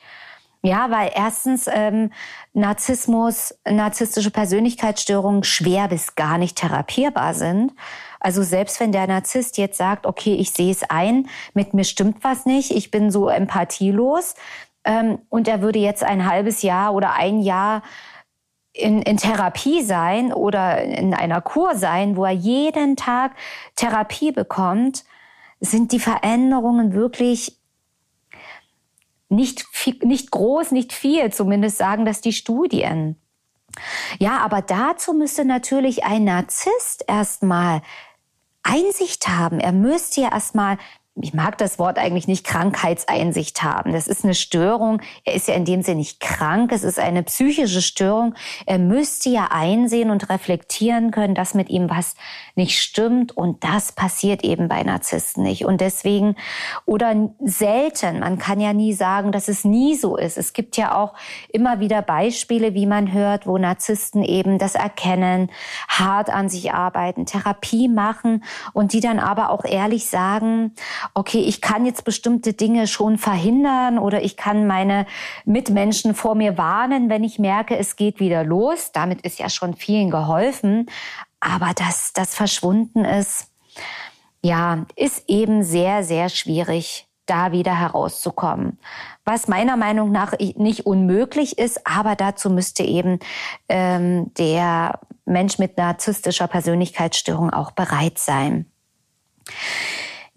Ja, 0.65 0.89
weil 0.89 1.11
erstens 1.13 1.69
ähm, 1.71 2.11
Narzissmus, 2.53 3.53
narzisstische 3.69 4.31
Persönlichkeitsstörungen 4.31 5.43
schwer 5.43 5.87
bis 5.89 6.15
gar 6.15 6.39
nicht 6.39 6.57
therapierbar 6.57 7.35
sind. 7.35 7.71
Also 8.19 8.41
selbst 8.41 8.79
wenn 8.79 8.91
der 8.91 9.05
Narzisst 9.05 9.59
jetzt 9.59 9.77
sagt, 9.77 10.07
okay, 10.07 10.33
ich 10.33 10.49
sehe 10.49 10.71
es 10.71 10.81
ein, 10.89 11.29
mit 11.53 11.75
mir 11.75 11.83
stimmt 11.83 12.23
was 12.23 12.47
nicht, 12.47 12.71
ich 12.71 12.89
bin 12.89 13.11
so 13.11 13.29
empathielos 13.29 14.33
ähm, 14.85 15.19
und 15.29 15.47
er 15.47 15.61
würde 15.61 15.77
jetzt 15.77 16.03
ein 16.03 16.27
halbes 16.27 16.63
Jahr 16.63 16.95
oder 16.95 17.13
ein 17.13 17.41
Jahr 17.41 17.83
in, 18.73 19.03
in 19.03 19.17
Therapie 19.17 19.83
sein 19.83 20.33
oder 20.33 20.81
in 20.81 21.13
einer 21.13 21.41
Kur 21.41 21.75
sein, 21.75 22.17
wo 22.17 22.25
er 22.25 22.31
jeden 22.31 22.95
Tag 22.95 23.33
Therapie 23.75 24.31
bekommt, 24.31 25.03
sind 25.59 25.91
die 25.91 25.99
Veränderungen 25.99 26.93
wirklich 26.93 27.59
nicht, 29.29 29.65
nicht 30.03 30.31
groß, 30.31 30.71
nicht 30.71 30.93
viel, 30.93 31.31
zumindest 31.31 31.77
sagen 31.77 32.05
das 32.05 32.21
die 32.21 32.33
Studien. 32.33 33.19
Ja, 34.19 34.39
aber 34.39 34.61
dazu 34.61 35.13
müsste 35.13 35.45
natürlich 35.45 36.03
ein 36.03 36.23
Narzisst 36.23 37.03
erstmal 37.07 37.81
Einsicht 38.63 39.27
haben. 39.27 39.59
Er 39.59 39.71
müsste 39.71 40.21
ja 40.21 40.31
erstmal 40.31 40.77
ich 41.21 41.33
mag 41.33 41.57
das 41.57 41.79
Wort 41.79 41.97
eigentlich 41.97 42.27
nicht 42.27 42.45
Krankheitseinsicht 42.45 43.63
haben. 43.63 43.93
Das 43.93 44.07
ist 44.07 44.25
eine 44.25 44.33
Störung. 44.33 45.01
Er 45.23 45.33
ist 45.35 45.47
ja 45.47 45.53
in 45.53 45.63
dem 45.63 45.81
Sinne 45.81 45.99
nicht 45.99 46.19
krank. 46.19 46.73
Es 46.73 46.83
ist 46.83 46.99
eine 46.99 47.23
psychische 47.23 47.81
Störung. 47.81 48.35
Er 48.65 48.79
müsste 48.79 49.29
ja 49.29 49.47
einsehen 49.49 50.09
und 50.09 50.29
reflektieren 50.29 51.11
können, 51.11 51.33
dass 51.33 51.53
mit 51.53 51.69
ihm 51.69 51.89
was 51.89 52.15
nicht 52.55 52.81
stimmt. 52.81 53.35
Und 53.35 53.63
das 53.63 53.93
passiert 53.93 54.43
eben 54.43 54.67
bei 54.67 54.83
Narzissten 54.83 55.43
nicht. 55.43 55.63
Und 55.63 55.79
deswegen, 55.79 56.35
oder 56.85 57.29
selten, 57.39 58.19
man 58.19 58.37
kann 58.37 58.59
ja 58.59 58.73
nie 58.73 58.91
sagen, 58.91 59.31
dass 59.31 59.47
es 59.47 59.63
nie 59.63 59.95
so 59.95 60.17
ist. 60.17 60.37
Es 60.37 60.51
gibt 60.51 60.75
ja 60.75 60.97
auch 60.97 61.13
immer 61.47 61.79
wieder 61.79 62.01
Beispiele, 62.01 62.73
wie 62.73 62.87
man 62.87 63.13
hört, 63.13 63.47
wo 63.47 63.57
Narzissten 63.57 64.21
eben 64.21 64.57
das 64.57 64.75
erkennen, 64.75 65.49
hart 65.87 66.29
an 66.29 66.49
sich 66.49 66.73
arbeiten, 66.73 67.25
Therapie 67.25 67.87
machen 67.87 68.43
und 68.73 68.91
die 68.91 68.99
dann 68.99 69.19
aber 69.19 69.49
auch 69.49 69.63
ehrlich 69.63 70.09
sagen, 70.09 70.73
okay, 71.13 71.39
ich 71.39 71.61
kann 71.61 71.85
jetzt 71.85 72.03
bestimmte 72.03 72.53
Dinge 72.53 72.87
schon 72.87 73.17
verhindern 73.17 73.99
oder 73.99 74.23
ich 74.23 74.37
kann 74.37 74.67
meine 74.67 75.05
Mitmenschen 75.45 76.15
vor 76.15 76.35
mir 76.35 76.57
warnen, 76.57 77.09
wenn 77.09 77.23
ich 77.23 77.39
merke, 77.39 77.77
es 77.77 77.95
geht 77.95 78.19
wieder 78.19 78.43
los. 78.43 78.91
Damit 78.91 79.21
ist 79.21 79.39
ja 79.39 79.49
schon 79.49 79.75
vielen 79.75 80.09
geholfen. 80.09 80.87
aber 81.39 81.73
dass 81.75 82.11
das 82.13 82.33
verschwunden 82.33 83.05
ist, 83.05 83.47
ja, 84.41 84.85
ist 84.95 85.25
eben 85.27 85.63
sehr, 85.63 86.03
sehr 86.03 86.29
schwierig, 86.29 87.07
da 87.25 87.51
wieder 87.51 87.77
herauszukommen. 87.77 88.79
Was 89.23 89.47
meiner 89.47 89.77
Meinung 89.77 90.11
nach 90.11 90.33
nicht 90.39 90.85
unmöglich 90.85 91.57
ist, 91.57 91.85
aber 91.85 92.15
dazu 92.15 92.49
müsste 92.49 92.83
eben 92.83 93.19
ähm, 93.69 94.31
der 94.35 94.99
Mensch 95.25 95.57
mit 95.57 95.77
narzisstischer 95.77 96.47
Persönlichkeitsstörung 96.47 97.51
auch 97.51 97.71
bereit 97.71 98.19
sein. 98.19 98.67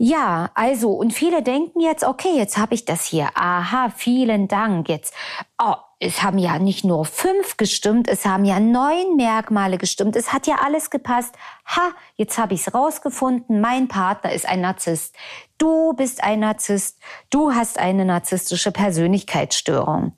Ja, 0.00 0.50
also, 0.54 0.92
und 0.92 1.12
viele 1.12 1.42
denken 1.42 1.80
jetzt, 1.80 2.04
okay, 2.04 2.37
jetzt 2.37 2.56
habe 2.56 2.72
ich 2.74 2.84
das 2.84 3.04
hier. 3.04 3.30
Aha, 3.34 3.90
vielen 3.94 4.46
Dank. 4.46 4.88
Jetzt, 4.88 5.12
oh, 5.61 5.74
es 5.98 6.22
haben 6.22 6.38
ja 6.38 6.61
nicht 6.61 6.84
nur 6.84 7.04
fünf 7.04 7.56
gestimmt, 7.56 8.06
es 8.06 8.24
haben 8.24 8.44
ja 8.44 8.61
neun 8.61 9.16
Merkmale 9.16 9.76
gestimmt. 9.76 10.14
Es 10.14 10.32
hat 10.32 10.46
ja 10.46 10.58
alles 10.64 10.90
gepasst. 10.90 11.34
Ha, 11.66 11.90
jetzt 12.14 12.38
habe 12.38 12.54
ich 12.54 12.64
es 12.64 12.72
rausgefunden. 12.72 13.61
Mein 13.61 13.88
Partner 13.88 14.32
ist 14.32 14.48
ein 14.48 14.61
Narzisst. 14.61 15.16
Du 15.58 15.92
bist 15.94 16.22
ein 16.22 16.38
Narzisst. 16.40 17.00
Du 17.30 17.52
hast 17.52 17.80
eine 17.80 18.04
narzisstische 18.04 18.70
Persönlichkeitsstörung. 18.70 20.12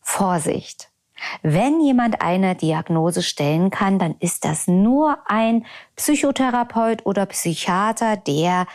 Vorsicht. 0.00 0.88
Wenn 1.42 1.80
jemand 1.80 2.22
eine 2.22 2.54
Diagnose 2.54 3.22
stellen 3.22 3.70
kann, 3.70 3.98
dann 3.98 4.16
ist 4.20 4.44
das 4.44 4.66
nur 4.66 5.18
ein 5.26 5.64
Psychotherapeut 5.96 7.06
oder 7.06 7.26
Psychiater, 7.26 8.16
der 8.16 8.66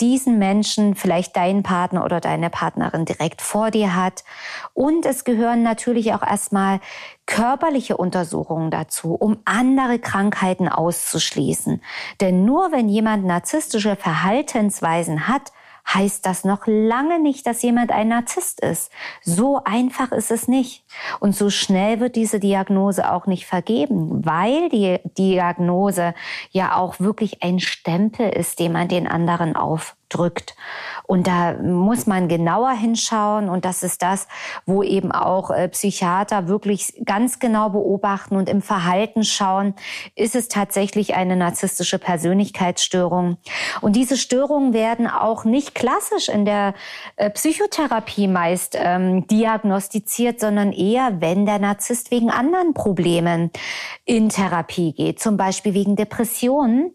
diesen 0.00 0.38
Menschen, 0.38 0.96
vielleicht 0.96 1.36
deinen 1.36 1.62
Partner 1.62 2.04
oder 2.04 2.20
deine 2.20 2.50
Partnerin 2.50 3.04
direkt 3.04 3.40
vor 3.40 3.70
dir 3.70 3.94
hat. 3.94 4.24
Und 4.72 5.06
es 5.06 5.24
gehören 5.24 5.62
natürlich 5.62 6.12
auch 6.14 6.22
erstmal 6.22 6.80
körperliche 7.26 7.96
Untersuchungen 7.96 8.70
dazu, 8.70 9.14
um 9.14 9.38
andere 9.44 10.00
Krankheiten 10.00 10.68
auszuschließen. 10.68 11.80
Denn 12.20 12.44
nur 12.44 12.72
wenn 12.72 12.88
jemand 12.88 13.24
narzisstische 13.24 13.94
Verhaltensweisen 13.94 15.28
hat, 15.28 15.52
heißt 15.86 16.24
das 16.24 16.44
noch 16.44 16.66
lange 16.66 17.20
nicht, 17.20 17.46
dass 17.46 17.62
jemand 17.62 17.92
ein 17.92 18.08
Narzisst 18.08 18.60
ist. 18.60 18.90
So 19.22 19.62
einfach 19.64 20.12
ist 20.12 20.30
es 20.30 20.48
nicht. 20.48 20.84
Und 21.20 21.36
so 21.36 21.50
schnell 21.50 22.00
wird 22.00 22.16
diese 22.16 22.40
Diagnose 22.40 23.10
auch 23.12 23.26
nicht 23.26 23.46
vergeben, 23.46 24.24
weil 24.24 24.68
die 24.68 24.98
Diagnose 25.18 26.14
ja 26.50 26.76
auch 26.76 27.00
wirklich 27.00 27.42
ein 27.42 27.60
Stempel 27.60 28.28
ist, 28.30 28.58
den 28.58 28.72
man 28.72 28.88
den 28.88 29.06
anderen 29.06 29.56
auf 29.56 29.96
drückt. 30.14 30.54
Und 31.06 31.26
da 31.26 31.54
muss 31.54 32.06
man 32.06 32.28
genauer 32.28 32.70
hinschauen 32.70 33.48
und 33.48 33.64
das 33.64 33.82
ist 33.82 34.02
das, 34.02 34.26
wo 34.64 34.82
eben 34.82 35.12
auch 35.12 35.50
äh, 35.50 35.68
Psychiater 35.68 36.48
wirklich 36.48 36.94
ganz 37.04 37.38
genau 37.38 37.68
beobachten 37.68 38.36
und 38.36 38.48
im 38.48 38.62
Verhalten 38.62 39.24
schauen, 39.24 39.74
ist 40.14 40.34
es 40.34 40.48
tatsächlich 40.48 41.14
eine 41.14 41.36
narzisstische 41.36 41.98
Persönlichkeitsstörung. 41.98 43.36
Und 43.80 43.96
diese 43.96 44.16
Störungen 44.16 44.72
werden 44.72 45.06
auch 45.06 45.44
nicht 45.44 45.74
klassisch 45.74 46.28
in 46.28 46.44
der 46.44 46.74
äh, 47.16 47.28
Psychotherapie 47.30 48.28
meist 48.28 48.76
ähm, 48.78 49.26
diagnostiziert, 49.26 50.40
sondern 50.40 50.72
eher, 50.72 51.20
wenn 51.20 51.44
der 51.44 51.58
Narzisst 51.58 52.10
wegen 52.10 52.30
anderen 52.30 52.72
Problemen 52.72 53.50
in 54.04 54.28
Therapie 54.28 54.92
geht, 54.92 55.20
zum 55.20 55.36
Beispiel 55.36 55.74
wegen 55.74 55.96
Depressionen 55.96 56.92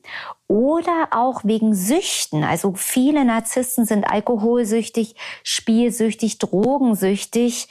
oder 0.50 1.10
auch 1.12 1.42
wegen 1.46 1.74
Süchten. 1.74 2.44
Also 2.44 2.74
viele 2.74 3.24
Narzissten 3.24 3.86
sind 3.86 4.04
alkoholsüchtig, 4.04 5.16
spielsüchtig, 5.44 6.40
drogensüchtig. 6.40 7.70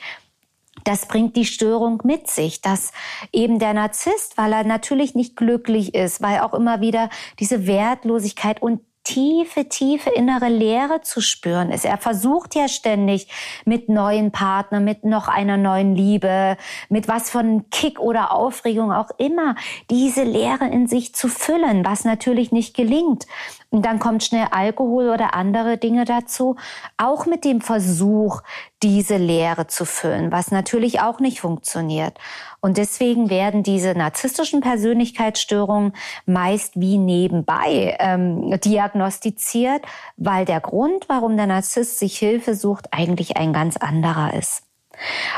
Das 0.85 1.07
bringt 1.07 1.37
die 1.37 1.45
Störung 1.45 2.01
mit 2.05 2.29
sich, 2.29 2.63
dass 2.63 2.93
eben 3.33 3.59
der 3.59 3.75
Narzisst, 3.75 4.39
weil 4.39 4.53
er 4.53 4.63
natürlich 4.63 5.17
nicht 5.17 5.37
glücklich 5.37 5.95
ist, 5.95 6.23
weil 6.23 6.41
auch 6.41 6.55
immer 6.55 6.81
wieder 6.81 7.11
diese 7.41 7.67
Wertlosigkeit 7.67 8.63
und 8.63 8.81
tiefe, 9.09 9.71
tiefe 9.71 10.11
innere 10.11 10.49
Leere 10.49 11.01
zu 11.01 11.23
spüren 11.23 11.71
ist. 11.71 11.87
Er 11.87 11.97
versucht 11.97 12.55
ja 12.55 12.69
ständig 12.69 13.29
mit 13.65 13.89
neuen 13.89 14.33
Partnern, 14.33 14.85
mit 14.85 15.05
noch 15.05 15.29
einer 15.29 15.57
neuen 15.57 15.97
Liebe, 15.97 16.59
mit 16.91 17.09
was 17.09 17.31
von 17.31 17.71
Kick 17.71 18.01
oder 18.01 18.33
Aufregung 18.33 18.93
auch 18.93 19.09
immer, 19.17 19.55
diese 19.89 20.25
Leere 20.25 20.67
in 20.67 20.89
sich 20.89 21.15
zu 21.15 21.29
füllen, 21.29 21.87
was 21.87 22.05
natürlich 22.05 22.53
nicht 22.53 22.77
gelingt. 22.77 23.27
Und 23.71 23.85
dann 23.85 23.99
kommt 23.99 24.25
schnell 24.25 24.47
Alkohol 24.51 25.11
oder 25.11 25.35
andere 25.35 25.77
Dinge 25.77 26.07
dazu, 26.07 26.57
auch 26.97 27.27
mit 27.27 27.45
dem 27.45 27.61
Versuch, 27.61 28.41
diese 28.83 29.19
Leere 29.19 29.67
zu 29.67 29.85
füllen, 29.85 30.33
was 30.33 30.51
natürlich 30.51 31.01
auch 31.01 31.21
nicht 31.21 31.41
funktioniert. 31.41 32.17
Und 32.61 32.79
deswegen 32.79 33.29
werden 33.29 33.63
diese 33.63 33.93
narzisstischen 33.93 34.61
Persönlichkeitsstörungen 34.61 35.93
meist 36.25 36.81
wie 36.81 36.97
nebenbei 36.97 37.97
ähm, 38.01 38.59
diagnostiziert, 38.61 39.83
weil 40.17 40.47
der 40.47 40.61
Grund, 40.61 41.09
warum 41.09 41.37
der 41.37 41.47
Narzisst 41.47 41.99
sich 41.99 42.19
Hilfe 42.19 42.55
sucht, 42.55 42.87
eigentlich 42.93 43.37
ein 43.37 43.53
ganz 43.53 43.77
anderer 43.77 44.33
ist. 44.33 44.68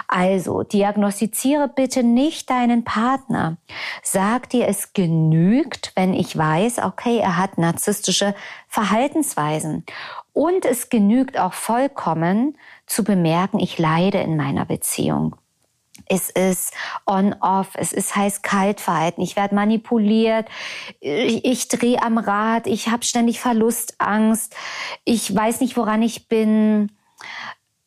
Also 0.09 0.62
diagnostiziere 0.62 1.68
bitte 1.68 2.03
nicht 2.03 2.51
deinen 2.51 2.85
Partner. 2.85 3.57
Sag 4.03 4.51
dir, 4.51 4.68
es 4.68 4.92
genügt, 4.92 5.92
wenn 5.96 6.14
ich 6.14 6.37
weiß, 6.37 6.79
okay, 6.81 7.18
er 7.18 7.37
hat 7.37 7.59
narzisstische 7.59 8.35
Verhaltensweisen. 8.68 9.85
Und 10.33 10.64
es 10.64 10.88
genügt 10.88 11.38
auch 11.38 11.53
vollkommen 11.53 12.57
zu 12.87 13.05
bemerken, 13.05 13.59
ich 13.59 13.79
leide 13.79 14.18
in 14.18 14.37
meiner 14.37 14.64
Beziehung. 14.64 15.37
Es 16.07 16.31
ist 16.31 16.73
on-off, 17.07 17.73
es 17.75 17.92
ist 17.92 18.16
heiß-kalt-Verhalten, 18.16 19.20
ich 19.20 19.37
werde 19.37 19.55
manipuliert, 19.55 20.49
ich, 20.99 21.44
ich 21.44 21.68
drehe 21.68 22.03
am 22.03 22.18
Rad, 22.18 22.66
ich 22.66 22.88
habe 22.88 23.05
ständig 23.05 23.38
Verlustangst, 23.38 24.57
ich 25.05 25.35
weiß 25.35 25.61
nicht, 25.61 25.77
woran 25.77 26.03
ich 26.03 26.27
bin 26.27 26.90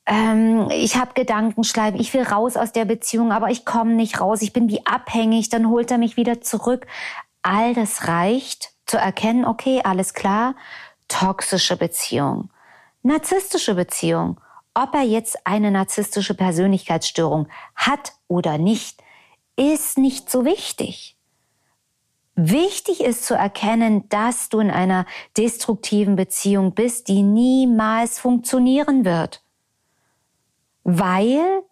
ähm, 0.05 0.69
ich 0.71 0.97
habe 0.97 1.13
Gedankenschleifen, 1.13 1.99
ich 1.99 2.13
will 2.13 2.23
raus 2.23 2.57
aus 2.57 2.73
der 2.73 2.85
Beziehung, 2.85 3.31
aber 3.31 3.49
ich 3.49 3.65
komme 3.65 3.93
nicht 3.93 4.19
raus, 4.19 4.41
ich 4.41 4.51
bin 4.51 4.67
wie 4.69 4.85
abhängig, 4.85 5.49
dann 5.49 5.69
holt 5.69 5.91
er 5.91 5.97
mich 5.97 6.17
wieder 6.17 6.41
zurück. 6.41 6.87
All 7.41 7.73
das 7.73 8.07
reicht 8.07 8.71
zu 8.85 8.97
erkennen, 8.97 9.45
okay, 9.45 9.81
alles 9.83 10.13
klar, 10.13 10.55
toxische 11.07 11.77
Beziehung, 11.77 12.49
narzisstische 13.01 13.75
Beziehung. 13.75 14.39
Ob 14.73 14.95
er 14.95 15.03
jetzt 15.03 15.45
eine 15.45 15.69
narzisstische 15.71 16.33
Persönlichkeitsstörung 16.33 17.47
hat 17.75 18.13
oder 18.27 18.57
nicht, 18.57 19.01
ist 19.55 19.99
nicht 19.99 20.31
so 20.31 20.45
wichtig. 20.45 21.15
Wichtig 22.35 23.01
ist 23.01 23.25
zu 23.25 23.35
erkennen, 23.35 24.09
dass 24.09 24.49
du 24.49 24.59
in 24.59 24.71
einer 24.71 25.05
destruktiven 25.37 26.15
Beziehung 26.15 26.73
bist, 26.73 27.07
die 27.07 27.21
niemals 27.21 28.17
funktionieren 28.17 29.05
wird 29.05 29.42
weil 30.83 31.63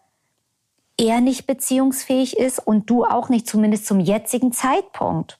er 0.98 1.22
nicht 1.22 1.48
beziehungsfähig 1.48 2.38
ist 2.38 2.60
und 2.60 2.90
du 2.90 3.06
auch 3.06 3.30
nicht, 3.30 3.48
zumindest 3.48 3.86
zum 3.86 4.00
jetzigen 4.00 4.52
Zeitpunkt. 4.52 5.40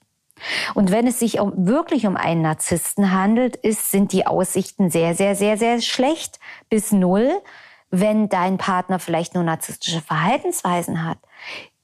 Und 0.74 0.90
wenn 0.90 1.06
es 1.06 1.18
sich 1.20 1.38
um, 1.38 1.66
wirklich 1.66 2.06
um 2.06 2.16
einen 2.16 2.42
Narzissten 2.42 3.12
handelt, 3.12 3.56
ist, 3.56 3.90
sind 3.90 4.12
die 4.12 4.26
Aussichten 4.26 4.90
sehr, 4.90 5.14
sehr, 5.14 5.36
sehr, 5.36 5.56
sehr 5.56 5.80
schlecht 5.80 6.40
bis 6.68 6.90
null, 6.90 7.30
wenn 7.90 8.28
dein 8.28 8.58
Partner 8.58 8.98
vielleicht 8.98 9.34
nur 9.34 9.44
narzisstische 9.44 10.00
Verhaltensweisen 10.00 11.04
hat, 11.04 11.18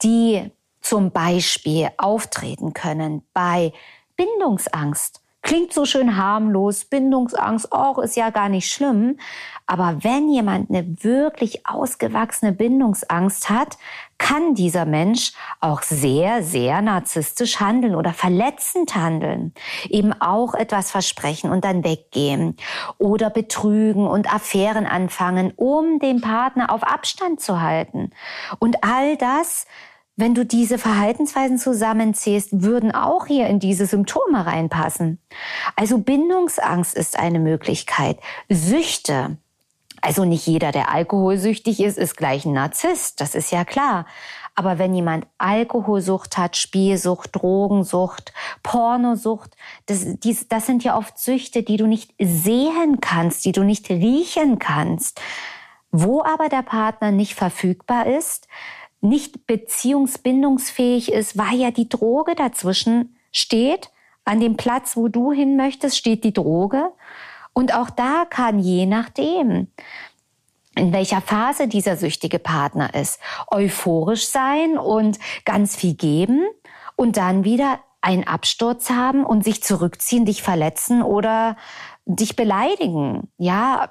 die 0.02 0.50
zum 0.80 1.10
Beispiel 1.10 1.90
auftreten 1.98 2.72
können 2.72 3.22
bei 3.32 3.72
Bindungsangst. 4.16 5.22
Klingt 5.48 5.72
so 5.72 5.86
schön 5.86 6.18
harmlos, 6.18 6.84
Bindungsangst, 6.84 7.72
auch 7.72 7.98
ist 8.00 8.16
ja 8.16 8.28
gar 8.28 8.50
nicht 8.50 8.70
schlimm. 8.70 9.16
Aber 9.64 10.04
wenn 10.04 10.28
jemand 10.28 10.68
eine 10.68 11.02
wirklich 11.02 11.66
ausgewachsene 11.66 12.52
Bindungsangst 12.52 13.48
hat, 13.48 13.78
kann 14.18 14.54
dieser 14.54 14.84
Mensch 14.84 15.32
auch 15.60 15.80
sehr, 15.80 16.42
sehr 16.42 16.82
narzisstisch 16.82 17.60
handeln 17.60 17.94
oder 17.94 18.12
verletzend 18.12 18.94
handeln. 18.94 19.54
Eben 19.88 20.12
auch 20.20 20.52
etwas 20.52 20.90
versprechen 20.90 21.50
und 21.50 21.64
dann 21.64 21.82
weggehen. 21.82 22.58
Oder 22.98 23.30
betrügen 23.30 24.06
und 24.06 24.30
Affären 24.30 24.84
anfangen, 24.84 25.54
um 25.56 25.98
den 25.98 26.20
Partner 26.20 26.70
auf 26.70 26.82
Abstand 26.82 27.40
zu 27.40 27.62
halten. 27.62 28.10
Und 28.58 28.84
all 28.84 29.16
das 29.16 29.66
wenn 30.18 30.34
du 30.34 30.44
diese 30.44 30.78
Verhaltensweisen 30.78 31.58
zusammenzählst, 31.58 32.62
würden 32.62 32.92
auch 32.92 33.26
hier 33.26 33.46
in 33.46 33.60
diese 33.60 33.86
Symptome 33.86 34.44
reinpassen. 34.44 35.20
Also 35.76 35.98
Bindungsangst 35.98 36.96
ist 36.96 37.16
eine 37.16 37.38
Möglichkeit. 37.38 38.18
Süchte, 38.48 39.38
also 40.00 40.24
nicht 40.24 40.44
jeder, 40.44 40.72
der 40.72 40.92
alkoholsüchtig 40.92 41.80
ist, 41.80 41.98
ist 41.98 42.16
gleich 42.16 42.44
ein 42.44 42.52
Narzisst, 42.52 43.20
das 43.20 43.36
ist 43.36 43.52
ja 43.52 43.64
klar. 43.64 44.06
Aber 44.56 44.80
wenn 44.80 44.92
jemand 44.92 45.24
Alkoholsucht 45.38 46.36
hat, 46.36 46.56
Spielsucht, 46.56 47.36
Drogensucht, 47.36 48.32
Pornosucht, 48.64 49.56
das, 49.86 50.04
dies, 50.18 50.48
das 50.48 50.66
sind 50.66 50.82
ja 50.82 50.98
oft 50.98 51.16
Süchte, 51.16 51.62
die 51.62 51.76
du 51.76 51.86
nicht 51.86 52.12
sehen 52.20 53.00
kannst, 53.00 53.44
die 53.44 53.52
du 53.52 53.62
nicht 53.62 53.88
riechen 53.88 54.58
kannst. 54.58 55.20
Wo 55.92 56.24
aber 56.24 56.48
der 56.48 56.62
Partner 56.62 57.12
nicht 57.12 57.36
verfügbar 57.36 58.06
ist, 58.06 58.48
nicht 59.00 59.46
beziehungsbindungsfähig 59.46 61.12
ist, 61.12 61.38
weil 61.38 61.56
ja 61.56 61.70
die 61.70 61.88
Droge 61.88 62.34
dazwischen 62.34 63.16
steht 63.32 63.90
an 64.24 64.40
dem 64.40 64.56
Platz, 64.56 64.96
wo 64.96 65.08
du 65.08 65.32
hin 65.32 65.56
möchtest, 65.56 65.96
steht 65.96 66.24
die 66.24 66.32
Droge. 66.32 66.92
Und 67.52 67.74
auch 67.74 67.90
da 67.90 68.24
kann 68.28 68.58
je 68.58 68.86
nachdem, 68.86 69.68
in 70.76 70.92
welcher 70.92 71.20
Phase 71.20 71.66
dieser 71.66 71.96
süchtige 71.96 72.38
Partner 72.38 72.94
ist, 72.94 73.20
euphorisch 73.48 74.28
sein 74.28 74.78
und 74.78 75.18
ganz 75.44 75.76
viel 75.76 75.94
geben 75.94 76.46
und 76.94 77.16
dann 77.16 77.44
wieder 77.44 77.80
einen 78.00 78.26
Absturz 78.26 78.90
haben 78.90 79.24
und 79.24 79.44
sich 79.44 79.62
zurückziehen, 79.62 80.24
dich 80.24 80.42
verletzen 80.42 81.02
oder 81.02 81.56
dich 82.04 82.36
beleidigen. 82.36 83.28
Ja, 83.38 83.88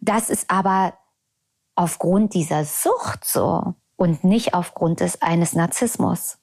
das 0.00 0.28
ist 0.28 0.50
aber 0.50 0.94
aufgrund 1.76 2.34
dieser 2.34 2.64
Sucht 2.64 3.24
so 3.24 3.74
und 3.98 4.22
nicht 4.22 4.54
aufgrund 4.54 5.00
des 5.00 5.20
eines 5.20 5.54
Narzissmus. 5.54 6.38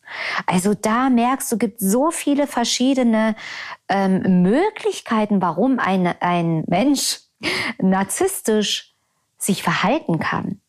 Also 0.45 0.73
da 0.73 1.09
merkst 1.09 1.51
du, 1.51 1.57
gibt 1.57 1.79
so 1.79 2.11
viele 2.11 2.47
verschiedene 2.47 3.35
ähm, 3.87 4.43
Möglichkeiten, 4.43 5.41
warum 5.41 5.79
ein, 5.79 6.13
ein 6.19 6.65
Mensch 6.67 7.21
narzisstisch 7.81 8.93
sich 9.37 9.63
verhalten 9.63 10.19
kann. 10.19 10.59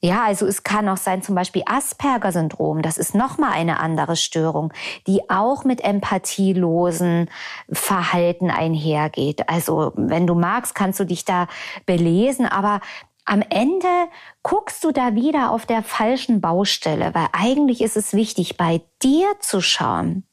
Ja, 0.00 0.24
also 0.24 0.46
es 0.46 0.64
kann 0.64 0.88
auch 0.88 0.96
sein, 0.96 1.22
zum 1.22 1.34
Beispiel 1.34 1.62
Asperger-Syndrom. 1.66 2.82
Das 2.82 2.98
ist 2.98 3.14
nochmal 3.14 3.52
eine 3.52 3.80
andere 3.80 4.16
Störung, 4.16 4.72
die 5.06 5.30
auch 5.30 5.64
mit 5.64 5.82
empathielosen 5.82 7.30
Verhalten 7.70 8.50
einhergeht. 8.50 9.48
Also 9.48 9.92
wenn 9.96 10.26
du 10.26 10.34
magst, 10.34 10.74
kannst 10.74 11.00
du 11.00 11.04
dich 11.04 11.24
da 11.24 11.48
belesen, 11.86 12.44
aber 12.44 12.80
am 13.24 13.42
Ende 13.48 14.08
guckst 14.42 14.84
du 14.84 14.92
da 14.92 15.14
wieder 15.14 15.50
auf 15.50 15.66
der 15.66 15.82
falschen 15.82 16.40
Baustelle, 16.40 17.14
weil 17.14 17.28
eigentlich 17.32 17.80
ist 17.80 17.96
es 17.96 18.12
wichtig, 18.12 18.56
bei 18.56 18.82
dir 19.02 19.34
zu 19.40 19.60
schauen. 19.60 20.24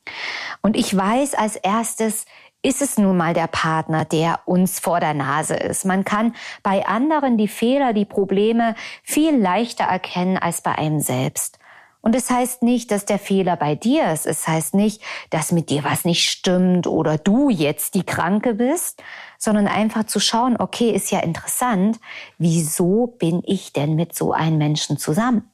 Und 0.62 0.76
ich 0.76 0.96
weiß 0.96 1.36
als 1.36 1.56
erstes, 1.56 2.26
ist 2.64 2.82
es 2.82 2.98
nun 2.98 3.18
mal 3.18 3.34
der 3.34 3.48
Partner, 3.48 4.06
der 4.06 4.42
uns 4.46 4.80
vor 4.80 5.00
der 5.00 5.14
Nase 5.14 5.56
ist. 5.56 5.86
Man 5.86 6.04
kann 6.06 6.36
bei 6.62 6.86
anderen 6.86 7.38
die 7.38 7.48
Fehler, 7.48 7.94
die 7.94 8.06
Probleme 8.06 8.76
viel 9.04 9.36
leichter 9.36 9.86
erkennen 9.86 10.38
als 10.38 10.62
bei 10.62 10.78
einem 10.78 11.00
selbst. 11.00 11.58
Und 12.02 12.16
es 12.16 12.30
heißt 12.30 12.64
nicht, 12.64 12.90
dass 12.92 13.06
der 13.06 13.20
Fehler 13.20 13.56
bei 13.56 13.76
dir 13.76 14.12
ist. 14.12 14.26
Es 14.26 14.48
heißt 14.48 14.74
nicht, 14.74 15.02
dass 15.30 15.52
mit 15.52 15.70
dir 15.70 15.84
was 15.84 16.04
nicht 16.04 16.28
stimmt 16.28 16.88
oder 16.88 17.18
du 17.18 17.50
jetzt 17.50 17.94
die 17.94 18.04
Kranke 18.04 18.56
bist, 18.56 19.04
sondern 19.38 19.68
einfach 19.68 20.06
zu 20.06 20.20
schauen, 20.20 20.58
okay, 20.58 20.90
ist 20.90 21.12
ja 21.12 21.20
interessant, 21.20 22.00
wieso 22.40 23.08
bin 23.08 23.44
ich 23.46 23.72
denn 23.74 23.96
mit 23.96 24.16
so 24.16 24.34
einem 24.34 24.58
Menschen 24.58 24.98
zusammen? 24.98 25.50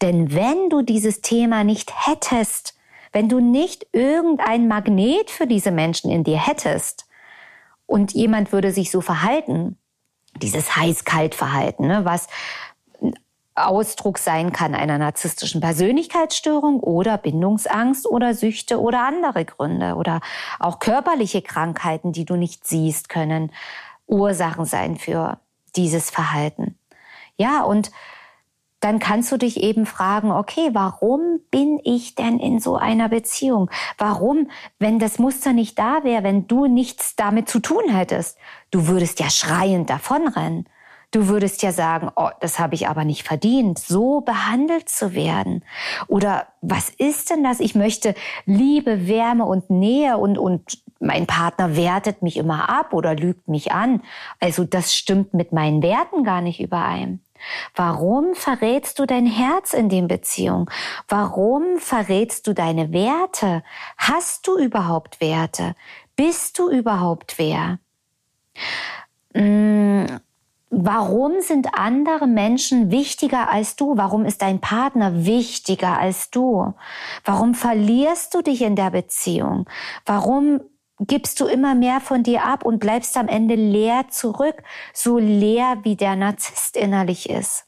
Denn 0.00 0.34
wenn 0.34 0.70
du 0.70 0.82
dieses 0.82 1.20
Thema 1.20 1.64
nicht 1.64 1.92
hättest, 2.06 2.74
wenn 3.12 3.28
du 3.28 3.40
nicht 3.40 3.86
irgendein 3.92 4.68
Magnet 4.68 5.30
für 5.30 5.46
diese 5.46 5.70
Menschen 5.70 6.10
in 6.10 6.24
dir 6.24 6.38
hättest 6.38 7.06
und 7.86 8.12
jemand 8.12 8.52
würde 8.52 8.72
sich 8.72 8.90
so 8.90 9.00
verhalten, 9.00 9.76
dieses 10.36 10.76
heiß-kalt-Verhalten, 10.76 11.88
ne, 11.88 12.04
was 12.04 12.28
Ausdruck 13.66 14.18
sein 14.18 14.52
kann 14.52 14.74
einer 14.74 14.98
narzisstischen 14.98 15.60
Persönlichkeitsstörung 15.60 16.80
oder 16.80 17.18
Bindungsangst 17.18 18.06
oder 18.06 18.34
Süchte 18.34 18.80
oder 18.80 19.06
andere 19.06 19.44
Gründe 19.44 19.94
oder 19.94 20.20
auch 20.58 20.78
körperliche 20.78 21.42
Krankheiten, 21.42 22.12
die 22.12 22.24
du 22.24 22.36
nicht 22.36 22.66
siehst, 22.66 23.08
können 23.08 23.52
Ursachen 24.06 24.64
sein 24.64 24.96
für 24.96 25.38
dieses 25.76 26.10
Verhalten. 26.10 26.78
Ja, 27.36 27.62
und 27.62 27.90
dann 28.80 28.98
kannst 28.98 29.30
du 29.30 29.36
dich 29.36 29.62
eben 29.62 29.84
fragen, 29.84 30.32
okay, 30.32 30.70
warum 30.72 31.40
bin 31.50 31.78
ich 31.84 32.14
denn 32.14 32.38
in 32.38 32.60
so 32.60 32.76
einer 32.76 33.10
Beziehung? 33.10 33.70
Warum, 33.98 34.48
wenn 34.78 34.98
das 34.98 35.18
Muster 35.18 35.52
nicht 35.52 35.78
da 35.78 36.02
wäre, 36.02 36.24
wenn 36.24 36.46
du 36.46 36.66
nichts 36.66 37.14
damit 37.14 37.48
zu 37.48 37.60
tun 37.60 37.90
hättest? 37.90 38.38
Du 38.70 38.88
würdest 38.88 39.20
ja 39.20 39.28
schreiend 39.28 39.90
davonrennen. 39.90 40.66
Du 41.12 41.26
würdest 41.26 41.62
ja 41.62 41.72
sagen, 41.72 42.10
oh, 42.14 42.30
das 42.40 42.60
habe 42.60 42.76
ich 42.76 42.86
aber 42.86 43.04
nicht 43.04 43.26
verdient, 43.26 43.80
so 43.80 44.20
behandelt 44.20 44.88
zu 44.88 45.12
werden. 45.14 45.64
Oder 46.06 46.46
was 46.60 46.88
ist 46.88 47.30
denn 47.30 47.42
das? 47.42 47.58
Ich 47.58 47.74
möchte 47.74 48.14
Liebe, 48.46 49.08
Wärme 49.08 49.44
und 49.44 49.70
Nähe 49.70 50.18
und, 50.18 50.38
und 50.38 50.82
mein 51.00 51.26
Partner 51.26 51.74
wertet 51.76 52.22
mich 52.22 52.36
immer 52.36 52.68
ab 52.68 52.92
oder 52.92 53.16
lügt 53.16 53.48
mich 53.48 53.72
an. 53.72 54.02
Also 54.38 54.64
das 54.64 54.94
stimmt 54.94 55.34
mit 55.34 55.52
meinen 55.52 55.82
Werten 55.82 56.22
gar 56.22 56.42
nicht 56.42 56.60
überein. 56.60 57.20
Warum 57.74 58.34
verrätst 58.34 58.98
du 58.98 59.06
dein 59.06 59.26
Herz 59.26 59.72
in 59.72 59.88
den 59.88 60.06
Beziehungen? 60.06 60.66
Warum 61.08 61.78
verrätst 61.78 62.46
du 62.46 62.52
deine 62.52 62.92
Werte? 62.92 63.64
Hast 63.96 64.46
du 64.46 64.58
überhaupt 64.58 65.20
Werte? 65.20 65.74
Bist 66.16 66.58
du 66.58 66.70
überhaupt 66.70 67.38
wer? 67.38 67.78
Hm, 69.34 70.20
warum 70.70 71.40
sind 71.40 71.74
andere 71.74 72.26
Menschen 72.26 72.90
wichtiger 72.90 73.50
als 73.50 73.76
du? 73.76 73.96
Warum 73.96 74.24
ist 74.24 74.40
dein 74.42 74.60
Partner 74.60 75.24
wichtiger 75.26 75.98
als 75.98 76.30
du? 76.30 76.74
Warum 77.24 77.54
verlierst 77.54 78.34
du 78.34 78.42
dich 78.42 78.62
in 78.62 78.76
der 78.76 78.90
Beziehung? 78.90 79.68
Warum 80.06 80.60
gibst 81.00 81.40
du 81.40 81.46
immer 81.46 81.74
mehr 81.74 82.00
von 82.00 82.22
dir 82.22 82.44
ab 82.44 82.64
und 82.64 82.78
bleibst 82.78 83.16
am 83.16 83.26
Ende 83.28 83.54
leer 83.54 84.08
zurück, 84.10 84.62
so 84.92 85.18
leer 85.18 85.78
wie 85.82 85.96
der 85.96 86.14
Narzisst 86.14 86.76
innerlich 86.76 87.28
ist. 87.30 87.64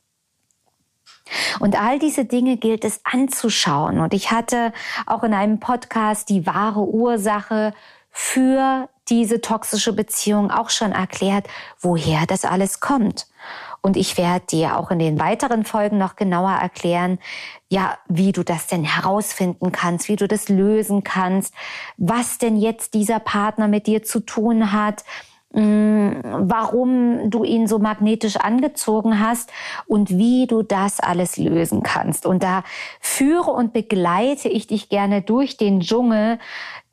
Und 1.60 1.80
all 1.80 1.98
diese 1.98 2.26
Dinge 2.26 2.58
gilt 2.58 2.84
es 2.84 3.00
anzuschauen. 3.04 4.00
Und 4.00 4.12
ich 4.12 4.30
hatte 4.30 4.72
auch 5.06 5.22
in 5.22 5.32
einem 5.32 5.60
Podcast 5.60 6.28
die 6.28 6.46
wahre 6.46 6.82
Ursache 6.82 7.72
für 8.12 8.88
diese 9.08 9.40
toxische 9.40 9.92
Beziehung 9.92 10.50
auch 10.50 10.70
schon 10.70 10.92
erklärt, 10.92 11.46
woher 11.80 12.26
das 12.26 12.44
alles 12.44 12.80
kommt. 12.80 13.26
Und 13.80 13.96
ich 13.96 14.16
werde 14.16 14.46
dir 14.46 14.78
auch 14.78 14.92
in 14.92 15.00
den 15.00 15.18
weiteren 15.18 15.64
Folgen 15.64 15.98
noch 15.98 16.14
genauer 16.14 16.52
erklären, 16.52 17.18
ja, 17.68 17.98
wie 18.08 18.30
du 18.30 18.44
das 18.44 18.68
denn 18.68 18.84
herausfinden 18.84 19.72
kannst, 19.72 20.08
wie 20.08 20.16
du 20.16 20.28
das 20.28 20.48
lösen 20.48 21.02
kannst, 21.02 21.52
was 21.96 22.38
denn 22.38 22.56
jetzt 22.56 22.94
dieser 22.94 23.18
Partner 23.18 23.66
mit 23.66 23.88
dir 23.88 24.04
zu 24.04 24.20
tun 24.20 24.70
hat, 24.72 25.04
mm, 25.52 26.10
warum 26.22 27.28
du 27.28 27.42
ihn 27.42 27.66
so 27.66 27.80
magnetisch 27.80 28.36
angezogen 28.36 29.18
hast 29.18 29.50
und 29.86 30.10
wie 30.10 30.46
du 30.46 30.62
das 30.62 31.00
alles 31.00 31.36
lösen 31.36 31.82
kannst. 31.82 32.24
Und 32.24 32.44
da 32.44 32.62
führe 33.00 33.50
und 33.50 33.72
begleite 33.72 34.48
ich 34.48 34.68
dich 34.68 34.90
gerne 34.90 35.22
durch 35.22 35.56
den 35.56 35.80
Dschungel 35.80 36.38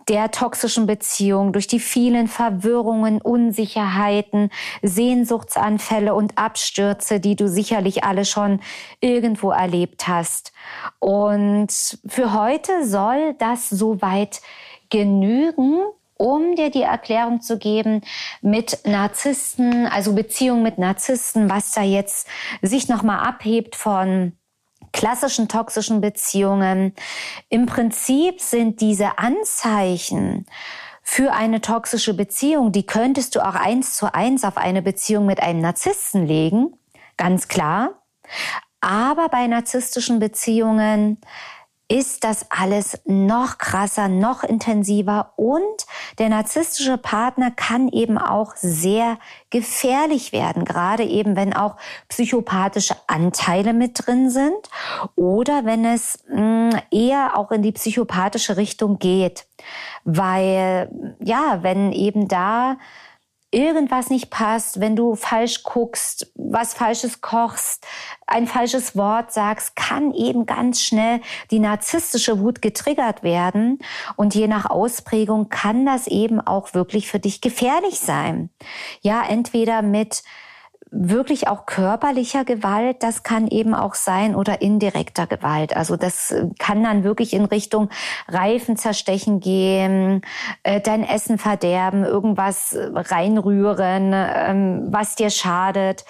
der 0.10 0.32
toxischen 0.32 0.88
Beziehung, 0.88 1.54
durch 1.54 1.68
die 1.68 1.80
vielen 1.80 2.28
Verwirrungen, 2.28 3.22
Unsicherheiten, 3.22 4.50
Sehnsuchtsanfälle 4.82 6.14
und 6.16 6.38
Abstürze, 6.38 7.20
die 7.20 7.36
du 7.36 7.48
sicherlich 7.48 8.04
alle 8.04 8.26
schon 8.26 8.60
irgendwo 9.00 9.52
erlebt 9.52 10.08
hast. 10.08 10.52
Und 10.98 12.00
für 12.08 12.34
heute 12.34 12.86
soll 12.86 13.36
das 13.38 13.70
soweit 13.70 14.42
genügen 14.90 15.78
um 16.22 16.58
dir 16.58 16.70
die 16.70 16.82
Erklärung 16.82 17.40
zu 17.40 17.58
geben 17.58 18.02
mit 18.42 18.80
Narzissten, 18.86 19.88
also 19.88 20.14
Beziehung 20.14 20.62
mit 20.62 20.78
Narzissten, 20.78 21.50
was 21.50 21.72
da 21.72 21.82
jetzt 21.82 22.28
sich 22.62 22.90
nochmal 22.90 23.26
abhebt 23.26 23.78
von 23.78 24.34
klassischen 24.92 25.48
toxischen 25.48 26.02
Beziehungen. 26.02 26.94
Im 27.50 27.66
Prinzip 27.66 28.42
sind 28.42 28.82
diese 28.82 29.18
Anzeichen 29.18 30.46
für 31.02 31.34
eine 31.34 31.60
toxische 31.60 32.14
Beziehung, 32.14 32.72
die 32.72 32.86
könntest 32.86 33.36
du 33.36 33.40
auch 33.40 33.56
eins 33.56 33.96
zu 33.96 34.14
eins 34.14 34.44
auf 34.44 34.58
eine 34.58 34.84
Beziehung 34.84 35.26
mit 35.26 35.42
einem 35.42 35.60
Narzissten 35.60 36.28
legen, 36.28 36.74
ganz 37.18 37.48
klar. 37.48 38.04
Aber 38.80 39.28
bei 39.30 39.48
narzisstischen 39.48 40.20
Beziehungen 40.20 41.20
ist 41.90 42.24
das 42.24 42.46
alles 42.50 43.02
noch 43.06 43.58
krasser, 43.58 44.08
noch 44.08 44.44
intensiver 44.44 45.34
und 45.36 45.86
der 46.20 46.30
narzisstische 46.30 46.98
Partner 46.98 47.50
kann 47.50 47.90
eben 47.90 48.20
auch 48.20 48.56
sehr 48.56 49.18
gefährlich 49.50 50.32
werden, 50.32 50.66
gerade 50.66 51.04
eben 51.04 51.36
wenn 51.36 51.54
auch 51.54 51.78
psychopathische 52.08 52.96
Anteile 53.08 53.74
mit 53.74 54.06
drin 54.06 54.30
sind 54.30 54.70
oder 55.16 55.66
wenn 55.66 55.84
es 55.84 56.20
mh, 56.30 56.70
mm, 56.70 56.70
eher 56.92 57.38
auch 57.38 57.52
in 57.52 57.64
die 57.64 57.72
psychopathische 57.72 58.56
Richtung 58.56 59.00
geht, 59.00 59.48
weil 60.04 60.90
ja, 61.20 61.60
wenn 61.64 61.92
eben 61.92 62.28
da 62.28 62.78
irgendwas 63.52 64.10
nicht 64.10 64.30
passt, 64.30 64.80
wenn 64.80 64.96
du 64.96 65.16
falsch 65.16 65.64
guckst, 65.64 66.32
was 66.36 66.74
falsches 66.74 67.22
kochst, 67.22 67.86
ein 68.28 68.48
falsches 68.48 68.96
Wort 68.96 69.34
sagst, 69.34 69.76
kann 69.76 70.14
eben 70.14 70.46
ganz 70.46 70.82
schnell 70.82 71.22
die 71.50 71.60
narzisstische 71.60 72.40
Wut 72.40 72.62
getriggert 72.62 73.24
werden. 73.24 73.80
Und 74.16 74.36
je 74.36 74.48
nach 74.48 74.70
Ausprägung 74.70 75.50
kann 75.50 75.86
das 75.86 76.08
eben 76.08 76.40
auch 76.40 76.74
wirklich 76.74 77.08
für 77.08 77.20
dich 77.20 77.42
gefährlich 77.42 78.00
sein. 78.00 78.50
Ja, 79.02 79.24
entweder 79.28 79.82
mit 79.82 80.24
wirklich 80.92 81.48
auch 81.48 81.66
körperlicher 81.66 82.46
Gewalt, 82.46 83.04
das 83.04 83.24
kann 83.24 83.48
eben 83.48 83.74
auch 83.74 83.96
sein 83.96 84.36
oder 84.36 84.62
indirekter 84.62 85.28
Gewalt. 85.28 85.76
Also 85.76 85.98
das 85.98 86.36
kann 86.58 86.84
dann 86.84 87.04
wirklich 87.04 87.34
in 87.34 87.46
Richtung 87.46 87.90
Reifen 88.28 88.76
zerstechen 88.78 89.40
gehen, 89.40 90.22
äh, 90.64 90.82
dein 90.82 91.04
Essen 91.04 91.38
verderben, 91.38 92.04
irgendwas 92.04 92.76
reinrühren, 92.94 94.14
ähm, 94.14 94.88
was 94.90 95.16
dir 95.16 95.30
schadet. 95.30 96.06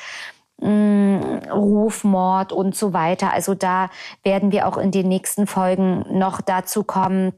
Rufmord 0.61 2.51
und 2.51 2.75
so 2.75 2.91
weiter. 2.91 3.31
Also 3.31 3.55
da 3.55 3.89
werden 4.23 4.51
wir 4.51 4.67
auch 4.67 4.77
in 4.77 4.91
den 4.91 5.07
nächsten 5.07 5.47
Folgen 5.47 6.03
noch 6.09 6.41
dazu 6.41 6.83
kommen, 6.83 7.31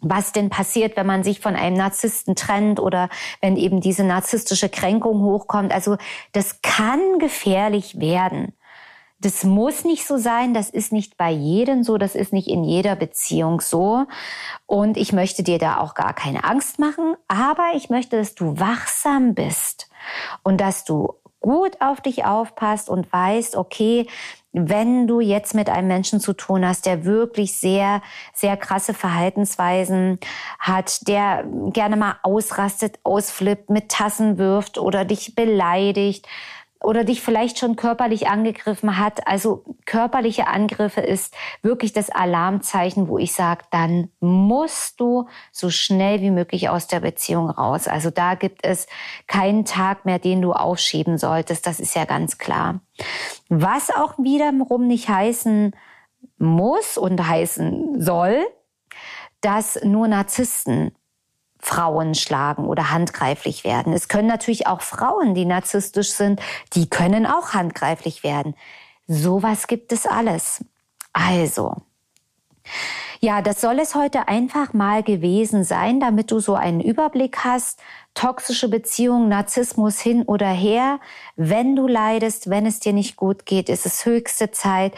was 0.00 0.32
denn 0.32 0.50
passiert, 0.50 0.96
wenn 0.96 1.06
man 1.06 1.24
sich 1.24 1.40
von 1.40 1.56
einem 1.56 1.76
Narzissten 1.76 2.36
trennt 2.36 2.80
oder 2.80 3.08
wenn 3.40 3.56
eben 3.56 3.80
diese 3.80 4.04
narzisstische 4.04 4.68
Kränkung 4.68 5.22
hochkommt. 5.22 5.72
Also 5.72 5.96
das 6.32 6.60
kann 6.62 7.18
gefährlich 7.18 7.98
werden. 7.98 8.52
Das 9.18 9.44
muss 9.44 9.84
nicht 9.84 10.06
so 10.06 10.18
sein, 10.18 10.52
das 10.52 10.68
ist 10.68 10.92
nicht 10.92 11.16
bei 11.16 11.30
jedem 11.30 11.82
so, 11.82 11.96
das 11.96 12.14
ist 12.14 12.34
nicht 12.34 12.48
in 12.48 12.64
jeder 12.64 12.96
Beziehung 12.96 13.62
so. 13.62 14.04
Und 14.66 14.98
ich 14.98 15.14
möchte 15.14 15.42
dir 15.42 15.58
da 15.58 15.78
auch 15.78 15.94
gar 15.94 16.12
keine 16.12 16.44
Angst 16.44 16.78
machen, 16.78 17.16
aber 17.26 17.70
ich 17.74 17.88
möchte, 17.88 18.18
dass 18.18 18.34
du 18.34 18.60
wachsam 18.60 19.34
bist 19.34 19.88
und 20.42 20.60
dass 20.60 20.84
du 20.84 21.14
gut 21.40 21.80
auf 21.80 22.02
dich 22.02 22.24
aufpasst 22.24 22.90
und 22.90 23.10
weißt, 23.10 23.56
okay, 23.56 24.06
wenn 24.58 25.06
du 25.06 25.20
jetzt 25.20 25.54
mit 25.54 25.68
einem 25.68 25.88
Menschen 25.88 26.18
zu 26.18 26.32
tun 26.32 26.66
hast, 26.66 26.86
der 26.86 27.04
wirklich 27.04 27.58
sehr, 27.58 28.00
sehr 28.32 28.56
krasse 28.56 28.94
Verhaltensweisen 28.94 30.18
hat, 30.58 31.06
der 31.08 31.44
gerne 31.72 31.96
mal 31.96 32.16
ausrastet, 32.22 32.98
ausflippt, 33.04 33.68
mit 33.68 33.90
Tassen 33.90 34.38
wirft 34.38 34.78
oder 34.78 35.04
dich 35.04 35.34
beleidigt, 35.34 36.26
oder 36.82 37.04
dich 37.04 37.20
vielleicht 37.20 37.58
schon 37.58 37.74
körperlich 37.74 38.28
angegriffen 38.28 38.98
hat. 38.98 39.26
Also 39.26 39.64
körperliche 39.86 40.46
Angriffe 40.46 41.00
ist 41.00 41.34
wirklich 41.62 41.92
das 41.92 42.10
Alarmzeichen, 42.10 43.08
wo 43.08 43.18
ich 43.18 43.32
sage, 43.32 43.64
dann 43.70 44.10
musst 44.20 45.00
du 45.00 45.26
so 45.50 45.70
schnell 45.70 46.20
wie 46.20 46.30
möglich 46.30 46.68
aus 46.68 46.86
der 46.86 47.00
Beziehung 47.00 47.50
raus. 47.50 47.88
Also 47.88 48.10
da 48.10 48.34
gibt 48.34 48.64
es 48.64 48.86
keinen 49.26 49.64
Tag 49.64 50.04
mehr, 50.04 50.18
den 50.18 50.42
du 50.42 50.52
aufschieben 50.52 51.18
solltest. 51.18 51.66
Das 51.66 51.80
ist 51.80 51.96
ja 51.96 52.04
ganz 52.04 52.38
klar. 52.38 52.80
Was 53.48 53.90
auch 53.90 54.18
wiederum 54.18 54.86
nicht 54.86 55.08
heißen 55.08 55.74
muss 56.38 56.98
und 56.98 57.26
heißen 57.26 58.00
soll, 58.00 58.44
dass 59.40 59.78
nur 59.84 60.08
Narzissten 60.08 60.92
Frauen 61.58 62.14
schlagen 62.14 62.66
oder 62.66 62.90
handgreiflich 62.90 63.64
werden. 63.64 63.92
Es 63.92 64.08
können 64.08 64.28
natürlich 64.28 64.66
auch 64.66 64.82
Frauen, 64.82 65.34
die 65.34 65.44
narzisstisch 65.44 66.12
sind, 66.12 66.40
die 66.74 66.88
können 66.88 67.26
auch 67.26 67.54
handgreiflich 67.54 68.22
werden. 68.22 68.54
Sowas 69.08 69.66
gibt 69.66 69.92
es 69.92 70.06
alles. 70.06 70.64
Also, 71.12 71.74
ja, 73.20 73.42
das 73.42 73.60
soll 73.60 73.78
es 73.78 73.94
heute 73.94 74.28
einfach 74.28 74.74
mal 74.74 75.02
gewesen 75.02 75.64
sein, 75.64 75.98
damit 76.00 76.30
du 76.30 76.40
so 76.40 76.54
einen 76.54 76.80
Überblick 76.80 77.38
hast. 77.44 77.80
Toxische 78.16 78.68
Beziehungen, 78.68 79.28
Narzissmus 79.28 80.00
hin 80.00 80.22
oder 80.22 80.48
her. 80.48 81.00
Wenn 81.36 81.76
du 81.76 81.86
leidest, 81.86 82.48
wenn 82.48 82.64
es 82.64 82.80
dir 82.80 82.94
nicht 82.94 83.16
gut 83.16 83.44
geht, 83.44 83.68
ist 83.68 83.84
es 83.84 84.06
höchste 84.06 84.50
Zeit, 84.50 84.94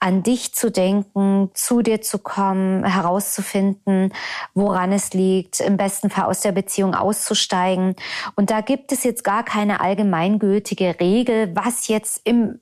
an 0.00 0.22
dich 0.22 0.54
zu 0.54 0.70
denken, 0.70 1.50
zu 1.52 1.82
dir 1.82 2.00
zu 2.00 2.18
kommen, 2.18 2.82
herauszufinden, 2.82 4.14
woran 4.54 4.90
es 4.90 5.12
liegt, 5.12 5.60
im 5.60 5.76
besten 5.76 6.08
Fall 6.08 6.24
aus 6.24 6.40
der 6.40 6.52
Beziehung 6.52 6.94
auszusteigen. 6.94 7.94
Und 8.36 8.50
da 8.50 8.62
gibt 8.62 8.90
es 8.90 9.04
jetzt 9.04 9.22
gar 9.22 9.44
keine 9.44 9.80
allgemeingültige 9.80 10.98
Regel, 10.98 11.54
was 11.54 11.88
jetzt 11.88 12.22
im, 12.24 12.58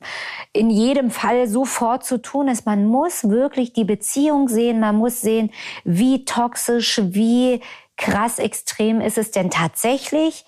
in 0.53 0.71
jedem 0.71 1.13
Fall 1.13 1.47
sofort 1.47 2.05
zu 2.05 2.21
tun 2.21 2.49
ist. 2.49 2.67
Man 2.67 2.85
muss 2.85 3.29
wirklich 3.29 3.75
die 3.75 3.85
Beziehung 3.85 4.49
sehen, 4.49 4.81
man 4.81 4.97
muss 4.97 5.21
sehen, 5.21 5.53
wie 5.85 6.25
toxisch, 6.25 7.01
wie 7.05 7.61
krass 8.01 8.39
extrem 8.39 9.01
ist 9.01 9.19
es 9.19 9.31
denn 9.31 9.51
tatsächlich? 9.51 10.45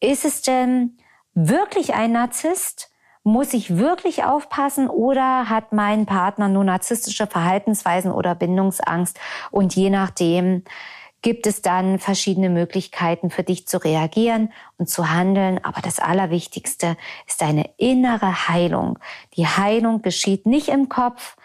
Ist 0.00 0.24
es 0.24 0.40
denn 0.40 0.96
wirklich 1.34 1.92
ein 1.94 2.12
Narzisst? 2.12 2.90
Muss 3.24 3.54
ich 3.54 3.76
wirklich 3.78 4.24
aufpassen 4.24 4.88
oder 4.88 5.48
hat 5.48 5.72
mein 5.72 6.06
Partner 6.06 6.48
nur 6.48 6.62
narzisstische 6.62 7.26
Verhaltensweisen 7.26 8.12
oder 8.12 8.34
Bindungsangst? 8.34 9.18
Und 9.50 9.74
je 9.74 9.90
nachdem 9.90 10.62
gibt 11.22 11.46
es 11.46 11.62
dann 11.62 11.98
verschiedene 11.98 12.50
Möglichkeiten 12.50 13.30
für 13.30 13.42
dich 13.42 13.66
zu 13.66 13.78
reagieren 13.78 14.52
und 14.76 14.90
zu 14.90 15.10
handeln. 15.10 15.58
Aber 15.64 15.80
das 15.80 15.98
Allerwichtigste 15.98 16.98
ist 17.26 17.40
deine 17.40 17.70
innere 17.78 18.48
Heilung. 18.48 18.98
Die 19.36 19.46
Heilung 19.46 20.02
geschieht 20.02 20.44
nicht 20.44 20.68
im 20.68 20.90
Kopf. 20.90 21.36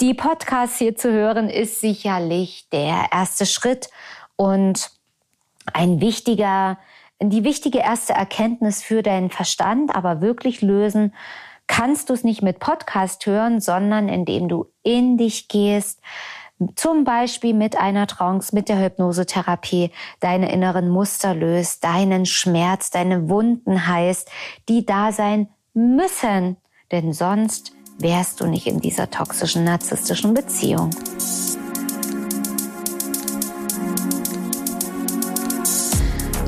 Die 0.00 0.14
Podcasts 0.14 0.78
hier 0.78 0.96
zu 0.96 1.10
hören 1.10 1.50
ist 1.50 1.80
sicherlich 1.80 2.68
der 2.70 3.08
erste 3.10 3.44
Schritt 3.44 3.90
und 4.36 4.90
ein 5.72 6.00
wichtiger 6.00 6.78
die 7.20 7.44
wichtige 7.44 7.78
erste 7.78 8.14
Erkenntnis 8.14 8.82
für 8.82 9.02
deinen 9.02 9.30
Verstand, 9.30 9.94
aber 9.94 10.20
wirklich 10.20 10.60
lösen 10.60 11.14
kannst 11.66 12.10
du 12.10 12.14
es 12.14 12.24
nicht 12.24 12.42
mit 12.42 12.58
Podcast 12.58 13.24
hören, 13.26 13.60
sondern 13.60 14.08
indem 14.08 14.48
du 14.48 14.66
in 14.82 15.16
dich 15.16 15.48
gehst, 15.48 16.00
zum 16.76 17.04
Beispiel 17.04 17.54
mit 17.54 17.76
einer 17.76 18.06
Trance, 18.06 18.54
mit 18.54 18.68
der 18.68 18.78
Hypnosetherapie, 18.78 19.90
deine 20.20 20.52
inneren 20.52 20.88
Muster 20.88 21.34
löst, 21.34 21.82
deinen 21.82 22.26
Schmerz, 22.26 22.90
deine 22.90 23.28
Wunden 23.28 23.86
heißt, 23.86 24.30
die 24.68 24.86
da 24.86 25.12
sein 25.12 25.48
müssen, 25.74 26.56
denn 26.90 27.12
sonst 27.12 27.72
wärst 27.98 28.40
du 28.40 28.46
nicht 28.46 28.66
in 28.66 28.80
dieser 28.80 29.10
toxischen, 29.10 29.64
narzisstischen 29.64 30.34
Beziehung. 30.34 30.90